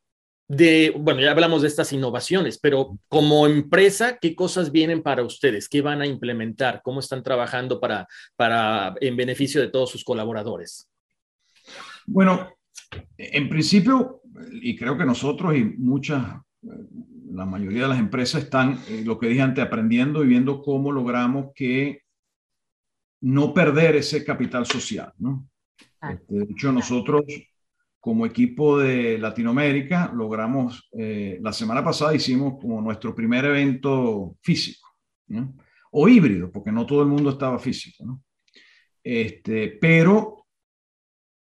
[0.48, 5.68] de, bueno, ya hablamos de estas innovaciones, pero como empresa, ¿qué cosas vienen para ustedes?
[5.68, 6.80] ¿Qué van a implementar?
[6.82, 10.88] ¿Cómo están trabajando para, para en beneficio de todos sus colaboradores?
[12.06, 12.48] Bueno,
[13.18, 14.22] en principio,
[14.52, 16.24] y creo que nosotros y muchas,
[17.30, 20.90] la mayoría de las empresas están, eh, lo que dije antes, aprendiendo y viendo cómo
[20.90, 22.02] logramos que
[23.20, 25.46] no perder ese capital social, ¿no?
[26.00, 27.24] Este, de hecho, nosotros
[28.00, 34.88] como equipo de Latinoamérica logramos, eh, la semana pasada hicimos como nuestro primer evento físico,
[35.90, 38.22] o híbrido, porque no todo el mundo estaba físico,
[39.02, 40.46] este, pero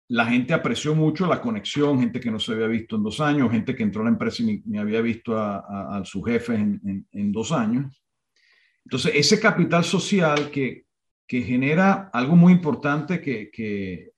[0.09, 3.51] la gente apreció mucho la conexión, gente que no se había visto en dos años,
[3.51, 7.51] gente que entró a la empresa y ni, había visto a, su jefe en, dos
[7.51, 8.03] años.
[8.83, 10.85] Entonces, ese capital social que,
[11.27, 14.11] que genera algo muy importante que, que,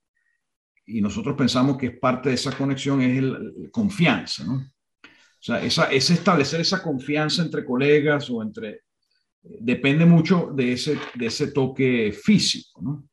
[0.88, 4.56] y nosotros pensamos que es parte de esa conexión, es el, confianza, ¿no?
[4.56, 8.82] O sea, esa, es establecer esa confianza entre colegas o entre...
[9.44, 13.08] Depende mucho de ese, de ese toque físico, ¿no?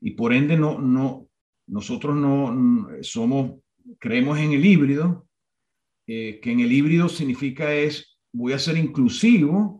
[0.00, 1.28] Y por ende, no, no,
[1.66, 3.60] nosotros no somos,
[3.98, 5.26] creemos en el híbrido,
[6.06, 9.79] eh, que en el híbrido significa es, voy a ser inclusivo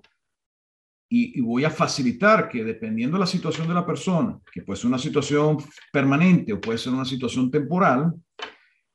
[1.13, 4.87] y, voy a facilitar que dependiendo de la situación de la persona, que puede ser
[4.87, 5.59] una situación
[5.93, 8.15] permanente o puede ser una situación temporal,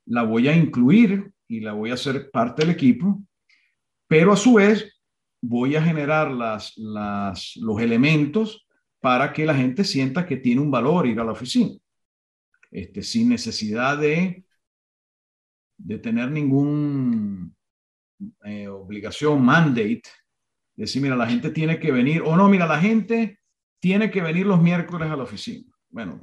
[0.05, 3.21] la voy a incluir y la voy a hacer parte del equipo,
[4.07, 4.97] pero a su vez
[5.41, 8.65] voy a generar las, los elementos
[9.01, 11.75] para que la gente sienta que tiene un valor ir a la oficina.
[12.71, 14.45] Este, sin necesidad de,
[15.77, 17.53] de tener ningún
[18.45, 20.01] eh, obligación, mandate,
[20.83, 23.39] decir, mira, la gente tiene que venir, o no, mira, la gente
[23.79, 25.71] tiene que venir los miércoles a la oficina.
[25.89, 26.21] Bueno,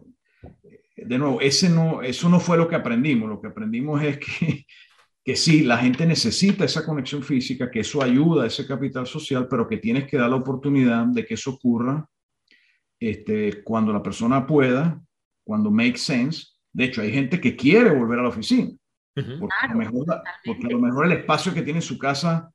[0.97, 4.67] de nuevo, ese no, eso no fue lo que aprendimos, lo que aprendimos es que,
[5.25, 9.47] que sí, la gente necesita esa conexión física, que eso ayuda a ese capital social,
[9.49, 12.07] pero que tienes que dar la oportunidad de que eso ocurra
[13.01, 15.01] este, cuando la persona pueda
[15.45, 16.47] cuando make sense.
[16.73, 18.71] De hecho, hay gente que quiere volver a la oficina,
[19.15, 20.07] porque, a lo mejor,
[20.45, 22.51] porque, a lo mejor, el espacio que tiene en su casa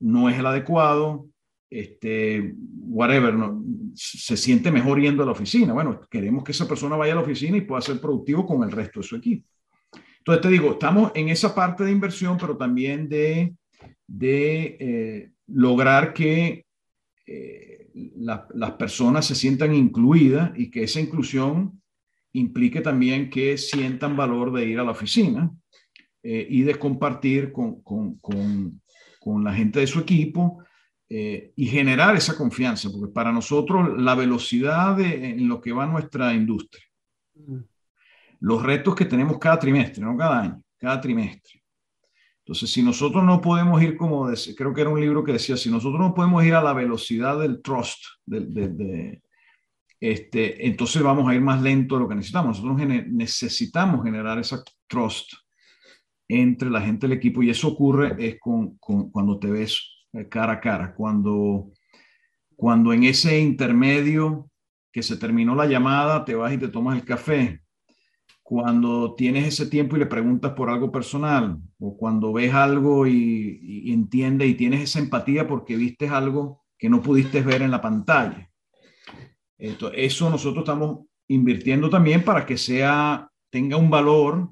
[0.00, 1.26] no es el adecuado,
[1.72, 3.64] este, whatever, no,
[3.94, 5.72] se siente mejor yendo a la oficina.
[5.72, 8.70] Bueno, queremos que esa persona vaya a la oficina y pueda ser productivo con el
[8.70, 9.48] resto de su equipo.
[10.18, 13.54] Entonces, te digo, estamos en esa parte de inversión, pero también de,
[14.06, 16.66] de eh, lograr que
[17.26, 21.80] eh, las personas se sientan incluidas y que esa inclusión
[22.32, 25.50] implique también que sientan valor de ir a la oficina
[26.22, 30.62] eh, y de compartir con, con, con, la gente de su equipo
[31.14, 36.32] eh, y generar esa confianza, porque para nosotros la velocidad en lo que va nuestra
[36.32, 36.86] industria,
[37.34, 37.58] mm.
[38.40, 41.62] los retos que tenemos cada trimestre, no cada año, cada trimestre.
[42.38, 45.70] Entonces, si nosotros no podemos ir como, creo que era un libro que decía, si
[45.70, 49.22] nosotros no podemos ir a la velocidad del trust, de, de
[50.00, 52.58] este, entonces vamos a ir más lento de lo que necesitamos.
[52.58, 55.34] Nosotros necesitamos generar esa trust
[56.26, 59.91] entre la gente del equipo y eso ocurre es con, cuando te ves
[60.28, 61.72] cara a cara, cuando,
[62.56, 64.50] cuando en ese intermedio
[64.92, 67.60] que se terminó la llamada, te vas y te tomas el café,
[68.42, 73.58] cuando tienes ese tiempo y le preguntas por algo personal, o cuando ves algo y,
[73.62, 77.80] y entiendes y tienes esa empatía porque viste algo que no pudiste ver en la
[77.80, 78.50] pantalla.
[79.56, 84.50] Eso nosotros estamos invirtiendo también para que sea, tenga un valor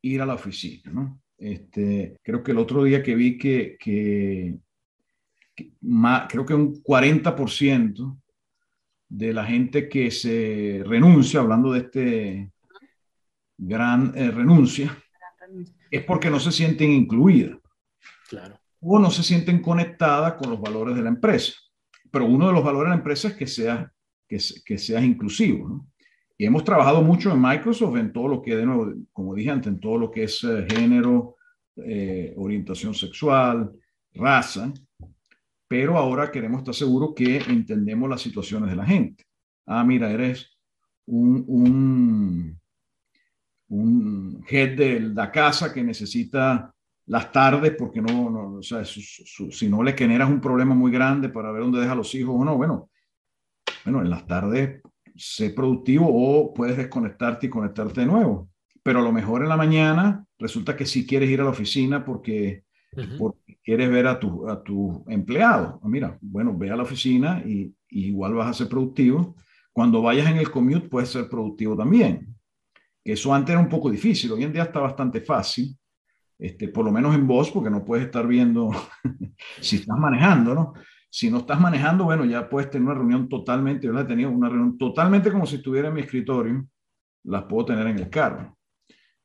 [0.00, 1.20] ir a la oficina, ¿no?
[1.36, 4.56] Este, creo que el otro día que vi que, que,
[6.28, 8.18] creo que un 40%
[9.08, 12.52] de la gente que se renuncia, hablando de este
[13.56, 14.96] gran eh, renuncia,
[15.90, 17.58] es porque no se sienten incluidas.
[18.28, 18.58] Claro.
[18.80, 21.54] O no se sienten conectadas con los valores de la empresa.
[22.10, 23.92] Pero uno de los valores de la empresa es que sea
[24.28, 25.68] que, que seas inclusivo.
[25.68, 25.86] ¿no?
[26.38, 29.72] Y hemos trabajado mucho en Microsoft en todo lo que, de nuevo, como dije antes,
[29.72, 31.36] en todo lo que es eh, género,
[31.76, 33.72] eh, orientación sexual,
[34.12, 34.72] raza,
[35.68, 39.24] pero ahora queremos estar seguros que entendemos las situaciones de la gente.
[39.66, 40.56] Ah, mira, eres
[41.06, 42.60] un, un,
[43.68, 46.72] un head de la casa que necesita
[47.06, 51.28] las tardes porque no, no o sea, si no le generas un problema muy grande
[51.28, 52.90] para ver dónde deja los hijos o no, bueno,
[53.84, 54.80] bueno, en las tardes
[55.16, 58.50] sé productivo o puedes desconectarte y conectarte de nuevo.
[58.82, 62.04] Pero a lo mejor en la mañana resulta que sí quieres ir a la oficina
[62.04, 62.64] porque,
[63.62, 65.80] quieres ver a tu, a tu empleado.
[65.82, 69.34] Ah, mira, bueno, ve a la oficina y, igual vas a ser productivo.
[69.72, 72.34] Cuando vayas en el commute puedes ser productivo también.
[73.04, 75.76] Eso antes era un poco difícil, hoy en día está bastante fácil.
[76.38, 78.70] Este, por lo menos en voz, porque no puedes estar viendo
[79.60, 80.74] si estás manejando, ¿no?
[81.10, 84.30] Si no estás manejando, bueno, ya puedes tener una reunión totalmente, yo la he tenido
[84.30, 86.66] una reunión totalmente como si estuviera en mi escritorio,
[87.24, 88.56] las puedo tener en el carro,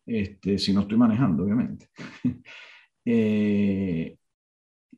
[0.05, 1.89] este, si no estoy manejando, obviamente.
[3.05, 4.15] Eh,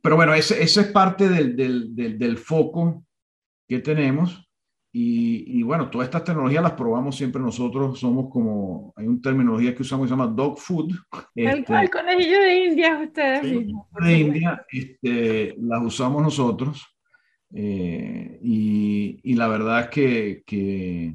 [0.01, 3.05] pero bueno, ese, ese es parte del, del, del, foco
[3.67, 4.47] que tenemos.
[4.91, 7.99] Y, y, bueno, todas estas tecnologías las probamos siempre nosotros.
[7.99, 10.93] Somos como, hay una terminología que usamos que se llama dog food.
[11.35, 16.85] El este, conejillo de India, ustedes De India, este, las usamos nosotros.
[17.55, 21.13] Eh, y, y, la verdad es que, que,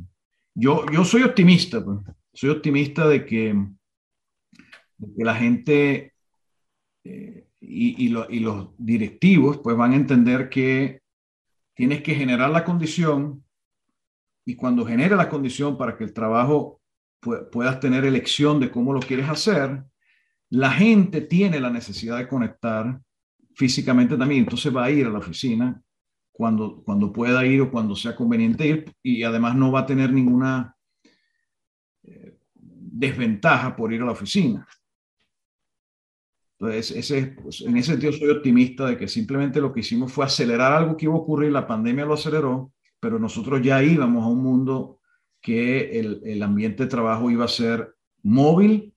[0.54, 1.98] yo, yo soy optimista, pues.
[2.32, 3.54] soy optimista de que
[5.16, 6.14] que la gente
[7.10, 11.00] eh, y, los directivos pues van a entender que
[11.74, 13.42] tienes que generar la condición
[14.44, 16.82] y cuando genera la condición para que el trabajo
[17.50, 19.82] puedas tener elección de cómo lo quieres hacer,
[20.50, 23.00] la gente tiene la necesidad de conectar
[23.54, 25.82] físicamente también, entonces va a ir a la oficina
[26.30, 30.12] cuando, cuando pueda ir o cuando sea conveniente ir y además no va a tener
[30.12, 30.76] ninguna
[32.02, 34.66] eh, desventaja por ir a la oficina.
[36.60, 40.24] Entonces, ese, pues, en ese sentido soy optimista de que simplemente lo que hicimos fue
[40.24, 44.28] acelerar algo que iba a ocurrir, la pandemia lo aceleró, pero nosotros ya íbamos a
[44.28, 45.00] un mundo
[45.40, 47.94] que el, el ambiente de trabajo iba a ser
[48.24, 48.92] móvil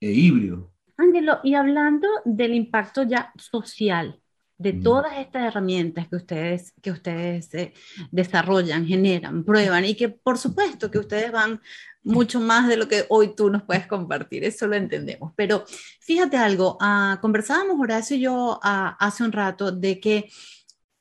[0.00, 0.72] e híbrido.
[0.96, 4.20] Ángelo, y hablando del impacto ya social
[4.60, 4.82] de mm.
[4.82, 7.72] todas estas herramientas que ustedes, que ustedes eh,
[8.10, 11.62] desarrollan, generan, prueban y que por supuesto que ustedes van
[12.02, 15.32] mucho más de lo que hoy tú nos puedes compartir, eso lo entendemos.
[15.36, 15.64] Pero
[16.00, 20.30] fíjate algo, uh, conversábamos Horacio y yo uh, hace un rato de que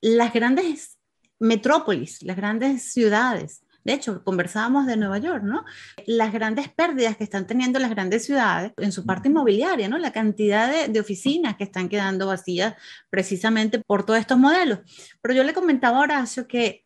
[0.02, 0.97] las grandes
[1.39, 5.64] metrópolis, las grandes ciudades, de hecho, conversábamos de Nueva York, ¿no?
[6.06, 9.97] Las grandes pérdidas que están teniendo las grandes ciudades en su parte inmobiliaria, ¿no?
[9.97, 12.76] La cantidad de, de, oficinas que están quedando vacías
[13.10, 14.80] precisamente por todos estos modelos.
[15.22, 16.86] Pero yo le comentaba a Horacio que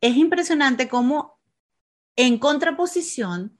[0.00, 1.35] es impresionante cómo
[2.16, 3.56] en contraposición,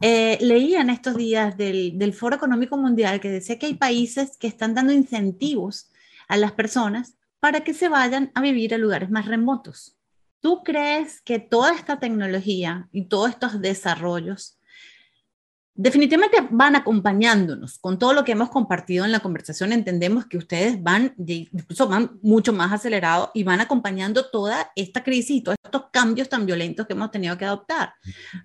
[0.00, 4.36] eh, leía en estos días del, del Foro Económico Mundial que decía que hay países
[4.36, 5.90] que están dando incentivos
[6.28, 9.96] a las personas para que se vayan a vivir a lugares más remotos.
[10.40, 14.58] ¿Tú crees que toda esta tecnología y todos estos desarrollos
[15.74, 19.72] definitivamente van acompañándonos con todo lo que hemos compartido en la conversación.
[19.72, 25.38] Entendemos que ustedes van, incluso van mucho más acelerados y van acompañando toda esta crisis
[25.38, 27.94] y todos estos cambios tan violentos que hemos tenido que adoptar.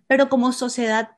[0.08, 1.12] Pero como sociedad,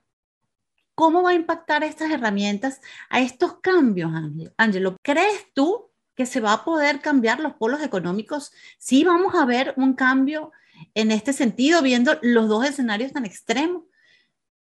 [0.96, 4.12] ¿cómo va a impactar estas herramientas a estos cambios,
[4.58, 4.98] Ángelo?
[5.02, 8.52] ¿Crees tú que se va a poder cambiar los polos económicos?
[8.78, 10.52] Sí, vamos a ver un cambio
[10.94, 13.84] en este sentido, viendo los dos escenarios tan extremos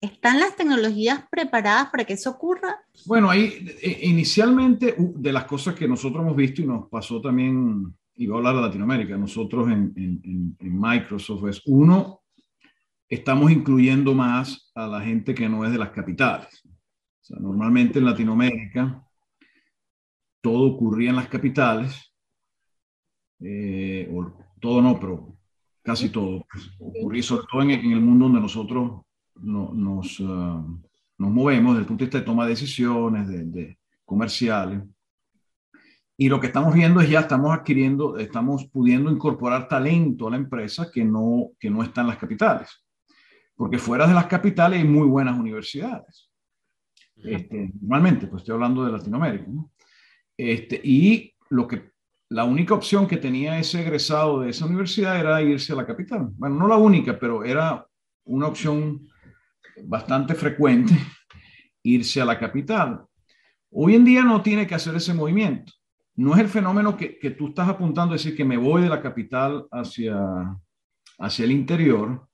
[0.03, 2.75] ¿Están las tecnologías preparadas para que eso ocurra?
[3.05, 7.83] Bueno, ahí eh, inicialmente de las cosas que nosotros hemos visto y nos pasó también,
[8.17, 12.19] voy a hablar de Latinoamérica, nosotros en, en, en Microsoft es, uno,
[13.07, 16.49] estamos incluyendo más a la gente que no es de las capitales.
[16.65, 19.07] O sea, normalmente en Latinoamérica
[20.41, 22.13] todo ocurría en las capitales,
[23.39, 25.37] eh, o todo no, pero
[25.81, 26.45] casi todo.
[26.77, 29.03] ocurría sobre todo en, en el mundo donde nosotros
[29.35, 30.63] nos, ah,
[31.17, 34.83] nos movemos desde el punto de vista de toma de decisiones, de, comerciales.
[36.15, 40.37] Y lo que estamos viendo es ya estamos adquiriendo, estamos pudiendo incorporar talento a la
[40.37, 42.69] empresa que no, que no está en las capitales.
[43.55, 46.29] Porque fuera de las capitales hay muy buenas universidades.
[47.15, 49.45] Este, normalmente, pues estoy hablando de Latinoamérica.
[50.37, 51.91] Este, y lo que,
[52.29, 56.29] la única opción que tenía ese egresado de esa universidad era irse a la capital.
[56.33, 57.87] Bueno, no la única, pero era
[58.25, 59.07] una opción
[59.83, 60.93] bastante frecuente
[61.83, 63.05] irse a la capital.
[63.71, 65.73] Hoy en día no tiene que hacer ese movimiento.
[66.15, 69.01] No es el fenómeno que, que tú estás apuntando, decir, que me voy de la
[69.01, 70.15] capital hacia,
[71.17, 72.27] hacia el interior,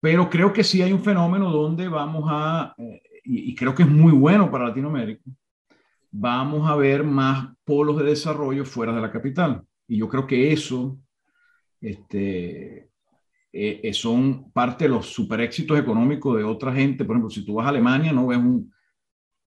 [0.00, 3.84] pero creo que sí hay un fenómeno donde vamos a, eh, y, y, creo que
[3.84, 5.22] es muy bueno para Latinoamérica,
[6.10, 9.62] vamos a ver más polos de desarrollo fuera de la capital.
[9.86, 10.98] Y yo creo que eso
[11.80, 12.87] este,
[13.50, 17.04] eh, eh, son parte de los super éxitos económicos de otra gente.
[17.04, 18.72] Por ejemplo, si tú vas a Alemania, no ves un,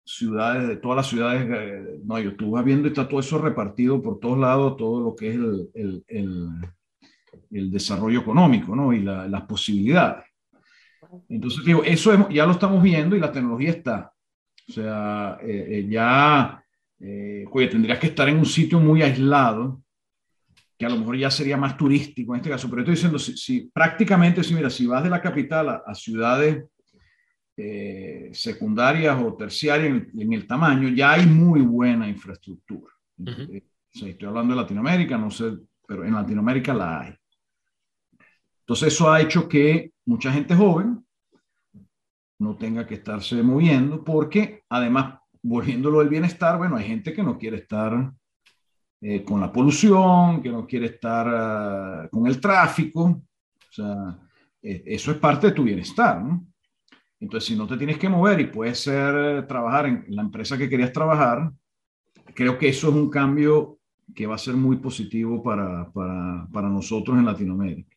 [0.03, 3.37] ciudades, de todas las ciudades, eh, no, yo, tú vas viendo y está todo eso
[3.37, 6.51] repartido por todos lados, todo lo que es el, el,
[7.51, 8.91] el, desarrollo económico ¿no?
[8.91, 10.25] y la, las posibilidades.
[11.29, 14.13] Entonces, digo, eso ya lo estamos viendo y la tecnología está.
[14.67, 15.37] O sea,
[15.87, 16.63] ya,
[17.51, 19.81] oye, tendrías que estar en un sitio muy aislado
[20.81, 23.69] que a lo mejor ya sería más turístico en este caso, pero estoy diciendo, si,
[23.71, 26.65] prácticamente, si mira, si vas de la capital a, ciudades
[27.55, 32.91] eh, secundarias o terciarias en, el tamaño, ya hay muy buena infraestructura.
[33.27, 33.61] Eh,
[33.93, 35.55] estoy hablando de Latinoamérica, no sé,
[35.87, 37.13] pero en Latinoamérica la hay.
[38.61, 41.05] Entonces eso ha hecho que mucha gente joven
[42.39, 47.37] no tenga que estarse moviendo porque además, volviéndolo del bienestar, bueno, hay gente que no
[47.37, 48.11] quiere estar
[49.01, 53.03] eh, con la polución, que no quiere estar uh, con el tráfico.
[53.03, 54.19] O sea,
[54.61, 56.45] eh, eso es parte de tu bienestar, ¿no?
[57.19, 60.69] Entonces, si no te tienes que mover y puedes ser, trabajar en la empresa que
[60.69, 61.51] querías trabajar,
[62.35, 63.79] creo que eso es un cambio
[64.13, 67.95] que va a ser muy positivo para, para, para nosotros en Latinoamérica.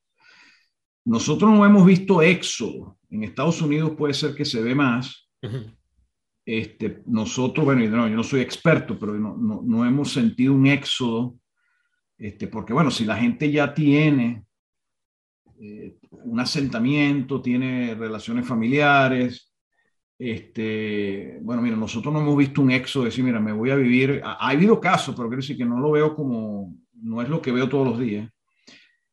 [1.04, 2.98] Nosotros no hemos visto éxodo.
[3.10, 5.28] En Estados Unidos puede ser que se ve más,
[6.44, 11.36] este, nosotros, bueno, yo no soy experto, pero no, no, no hemos sentido un éxodo,
[12.18, 14.44] este, porque bueno, si la gente ya tiene
[15.60, 19.52] eh, un asentamiento, tiene relaciones familiares,
[20.18, 23.76] este, bueno, mira, nosotros no hemos visto un éxodo de decir, mira, me voy a
[23.76, 27.28] vivir, ha, ha habido casos, pero quiero decir que no lo veo como, no es
[27.28, 28.30] lo que veo todos los días,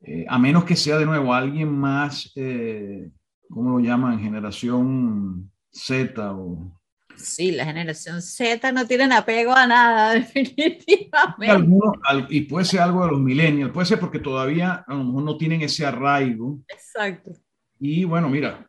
[0.02, 3.10] eh, a menos que sea de nuevo alguien más, eh,
[3.50, 4.20] ¿cómo lo llaman?
[4.20, 6.81] Generación Z o...
[7.16, 11.50] Sí, la generación Z no tienen apego a nada, definitivamente.
[11.50, 11.96] Algunos,
[12.30, 15.38] y puede ser algo de los millennials, puede ser porque todavía a lo mejor no
[15.38, 16.60] tienen ese arraigo.
[16.68, 17.32] Exacto.
[17.80, 18.68] Y bueno, mira,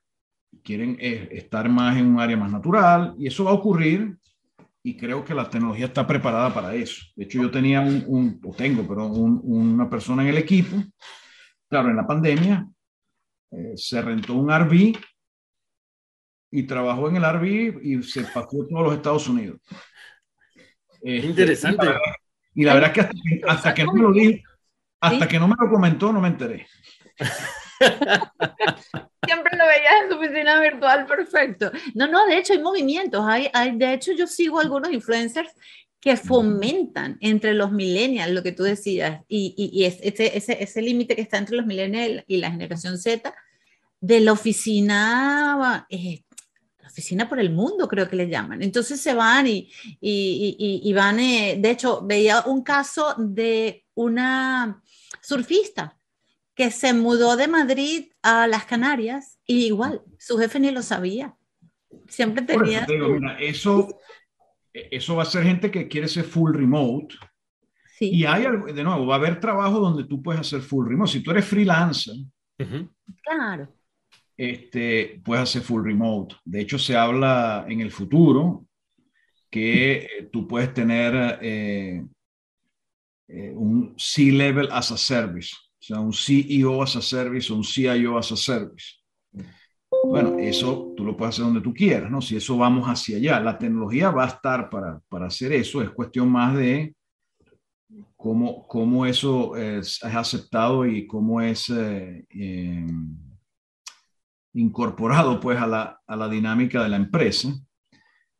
[0.63, 4.17] quieren eh, estar más en un área más natural y eso va a ocurrir
[4.83, 7.03] y creo que la tecnología está preparada para eso.
[7.15, 10.77] De hecho, yo tenía un, o tengo, pero una persona en el equipo,
[11.69, 12.67] claro, en la pandemia,
[13.53, 14.99] eh, se rentó un RV
[16.53, 19.59] y trabajó en el RV y se pasó a todos los Estados Unidos.
[21.03, 21.87] Este, Interesante.
[22.55, 24.43] Y la, verdad, es que hasta, que no me lo di,
[25.01, 26.67] hasta que no me lo comentó, no me enteré.
[29.25, 31.73] Siempre lo veías en tu oficina virtual, perfecto.
[31.95, 33.25] No, no, de hecho hay movimientos.
[33.27, 35.51] Hay, hay, de hecho, yo sigo algunos influencers
[36.01, 41.17] que fomentan entre los millennials, lo que tú decías, y, y, ese, ese, ese límite
[41.17, 43.33] que está entre los millennials y la generación Z,
[44.01, 46.25] de la oficina, eh,
[46.93, 48.63] oficina por el mundo, creo que le llaman.
[48.63, 49.71] Entonces se van y,
[50.01, 54.83] y, y van, eh, de hecho, veía un caso de una
[55.21, 55.97] surfista
[56.55, 61.35] que se mudó de Madrid a las Canarias y igual, su jefe ni lo sabía.
[62.09, 62.87] Siempre tenía...
[63.41, 63.99] Eso,
[64.73, 67.15] eso, va a ser gente que quiere ser full remote.
[67.99, 68.11] Sí.
[68.11, 71.13] Y hay, de nuevo, va a haber trabajo donde tú puedes hacer full remote.
[71.13, 72.17] Si tú eres freelancer,
[73.23, 73.73] claro.
[74.37, 76.37] Este, puedes hacer full remote.
[76.45, 78.67] De hecho, se habla en el futuro
[79.51, 82.05] que eh, tú puedes tener eh,
[83.29, 85.55] eh, un C-level as a service.
[85.55, 89.03] O sea, un CEO as a service o un CIO as a service.
[90.05, 92.21] Bueno, eso tú lo puedes hacer donde tú quieras, ¿no?
[92.21, 95.91] Si eso vamos hacia allá, la tecnología va a estar para, para hacer eso, es
[95.91, 96.95] cuestión más de
[98.17, 103.17] cómo, cómo eso es, aceptado y cómo es eh, em,
[104.55, 107.49] incorporado pues a la, a la, dinámica de la empresa.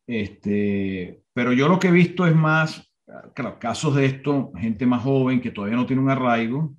[0.05, 2.91] Este, pero yo lo que he visto es más,
[3.33, 6.75] claro, casos de esto, gente más joven que todavía no tiene un arraigo,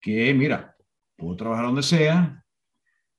[0.00, 0.76] que, mira,
[1.16, 2.44] puedo trabajar donde sea,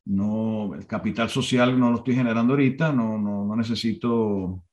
[0.06, 4.64] no, el capital social no lo estoy generando ahorita, no, no, no necesito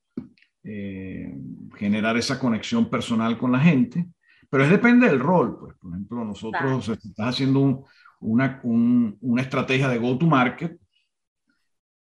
[0.65, 1.35] eh,
[1.77, 4.09] generar esa conexión personal con la gente,
[4.51, 5.59] pero es depende del rol.
[5.59, 5.75] Pues.
[5.77, 7.85] Por ejemplo, nosotros estás haciendo
[8.21, 10.79] una, una estrategia de go-to-market.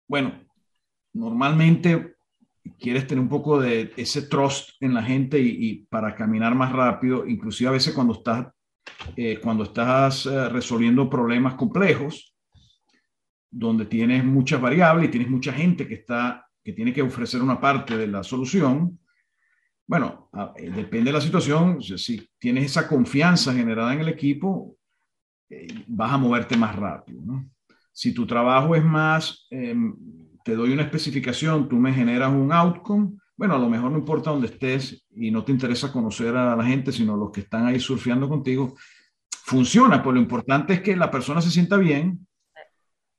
[0.07, 0.41] Bueno,
[1.13, 2.15] normalmente
[2.79, 7.27] quieres tener un poco de ese trust en la gente y, para caminar más rápido,
[7.27, 8.47] inclusive a veces cuando estás
[9.17, 12.35] eh, cuando estás eh, resolviendo problemas complejos,
[13.51, 17.61] donde tienes muchas variables y tienes mucha gente que, está, que tiene que ofrecer una
[17.61, 18.99] parte de la solución,
[19.87, 24.77] bueno, eh, depende de la situación, si tienes esa confianza generada en el equipo,
[25.87, 27.21] vas a moverte más rápido.
[27.25, 27.49] ¿no?
[27.93, 29.95] Si tu trabajo es más, em,
[30.45, 34.31] te doy una especificación, tú me generas un outcome, bueno, a lo mejor no importa
[34.31, 37.81] dónde estés y no te interesa conocer a la gente, sino los que están ahí
[37.81, 38.75] surfeando contigo,
[39.31, 42.27] funciona, pues lo importante es que la persona se sienta bien,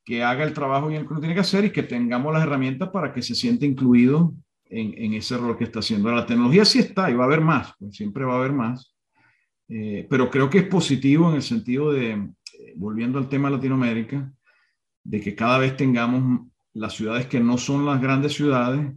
[0.05, 2.89] que haga el trabajo bien que uno tiene que hacer y que tengamos las herramientas
[2.89, 4.33] para que se sienta incluido
[4.65, 6.11] en, en ese rol que está haciendo.
[6.11, 8.94] La tecnología sí está y va a haber más, pues siempre va a haber más,
[9.67, 13.55] eh, pero creo que es positivo en el sentido de, eh, volviendo al tema de
[13.55, 14.31] Latinoamérica,
[15.03, 18.93] de que cada vez tengamos las ciudades que no son las grandes ciudades,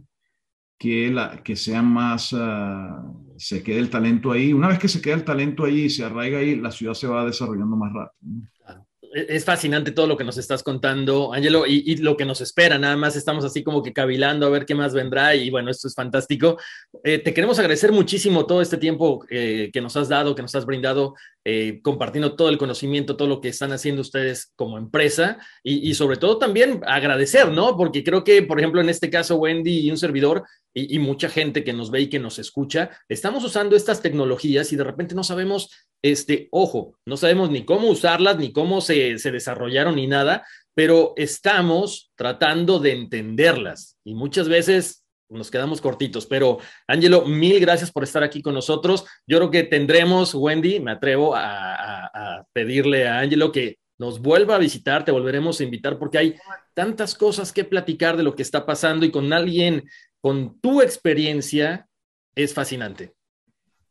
[0.77, 4.53] que, la, que sean más, uh, se quede el talento ahí.
[4.53, 7.07] Una vez que se queda el talento ahí y se arraiga ahí, la ciudad se
[7.07, 8.47] va desarrollando más rápido.
[8.57, 8.87] Claro.
[9.13, 12.77] E-, es fascinante todo lo que nos estás contando, Angelo, y, lo que nos espera.
[12.77, 15.35] Nada más estamos así como que cavilando a ver qué más vendrá.
[15.35, 16.57] Y bueno, esto es fantástico.
[17.03, 20.55] Eh, te queremos agradecer muchísimo todo este tiempo eh, que nos has dado, que nos
[20.55, 21.15] has brindado,
[21.45, 26.17] eh, compartiendo todo el conocimiento, todo lo que están haciendo ustedes como empresa y, sobre
[26.17, 27.77] todo también agradecer, ¿no?
[27.77, 31.29] Porque creo que, por ejemplo, en este caso, Wendy y un servidor y, y mucha
[31.29, 35.15] gente que nos ve y que nos escucha, estamos usando estas tecnologías y de repente
[35.15, 35.69] no sabemos
[36.01, 41.13] este, ojo, no sabemos ni cómo usarlas, ni cómo se, se, desarrollaron, ni nada, pero
[41.17, 46.25] estamos tratando de entenderlas y muchas veces nos quedamos cortitos.
[46.25, 49.05] Pero, Angelo, mil gracias por estar aquí con nosotros.
[49.27, 54.59] Yo creo que tendremos, Wendy, me atrevo a, pedirle a Angelo que nos vuelva a
[54.59, 56.35] visitar, te volveremos a invitar porque hay
[56.73, 59.83] tantas cosas que platicar de lo que está pasando y con alguien
[60.21, 61.87] con tu experiencia
[62.33, 63.13] es fascinante.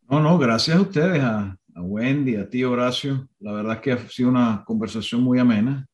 [0.08, 3.28] No, no, gracias a ustedes, a, a Wendy, a ti, Horacio.
[3.38, 5.86] La verdad es que ha sido una conversación muy amena.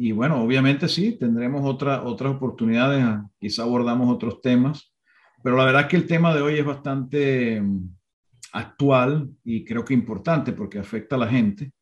[0.00, 3.04] Y bueno, obviamente sí, tendremos otra, otras oportunidades,
[3.40, 4.94] quizá abordamos otros temas,
[5.42, 7.96] pero la verdad es que el tema de hoy es bastante mm,
[8.52, 11.72] actual y creo que importante porque afecta a la gente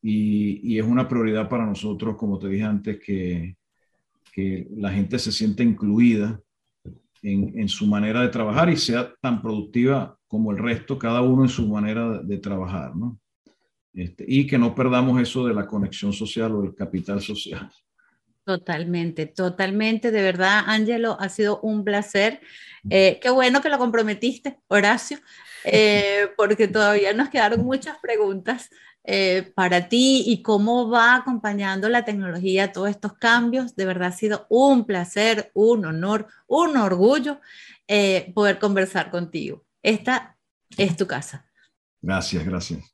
[0.00, 3.58] y, y es una prioridad para nosotros, como te dije antes, que,
[4.32, 6.40] que la gente se sienta incluida
[7.20, 11.42] en, en, su manera de trabajar y sea tan productiva como el resto, cada uno
[11.42, 13.18] en su manera de, de trabajar, ¿no?
[13.94, 17.70] Este, y que no perdamos eso de la conexión social o el capital social.
[18.44, 20.10] Totalmente, totalmente.
[20.10, 22.40] De verdad, Ángelo, ha sido un placer.
[22.90, 25.18] Eh, qué bueno que lo comprometiste, Horacio,
[25.64, 28.68] eh, porque todavía nos quedaron muchas preguntas
[29.06, 33.76] eh, para ti y cómo va acompañando la tecnología todos estos cambios.
[33.76, 37.38] De verdad ha sido un placer, un honor, un orgullo
[37.86, 39.64] eh, poder conversar contigo.
[39.82, 40.38] Esta
[40.78, 41.46] es tu casa.
[42.00, 42.93] Gracias, gracias.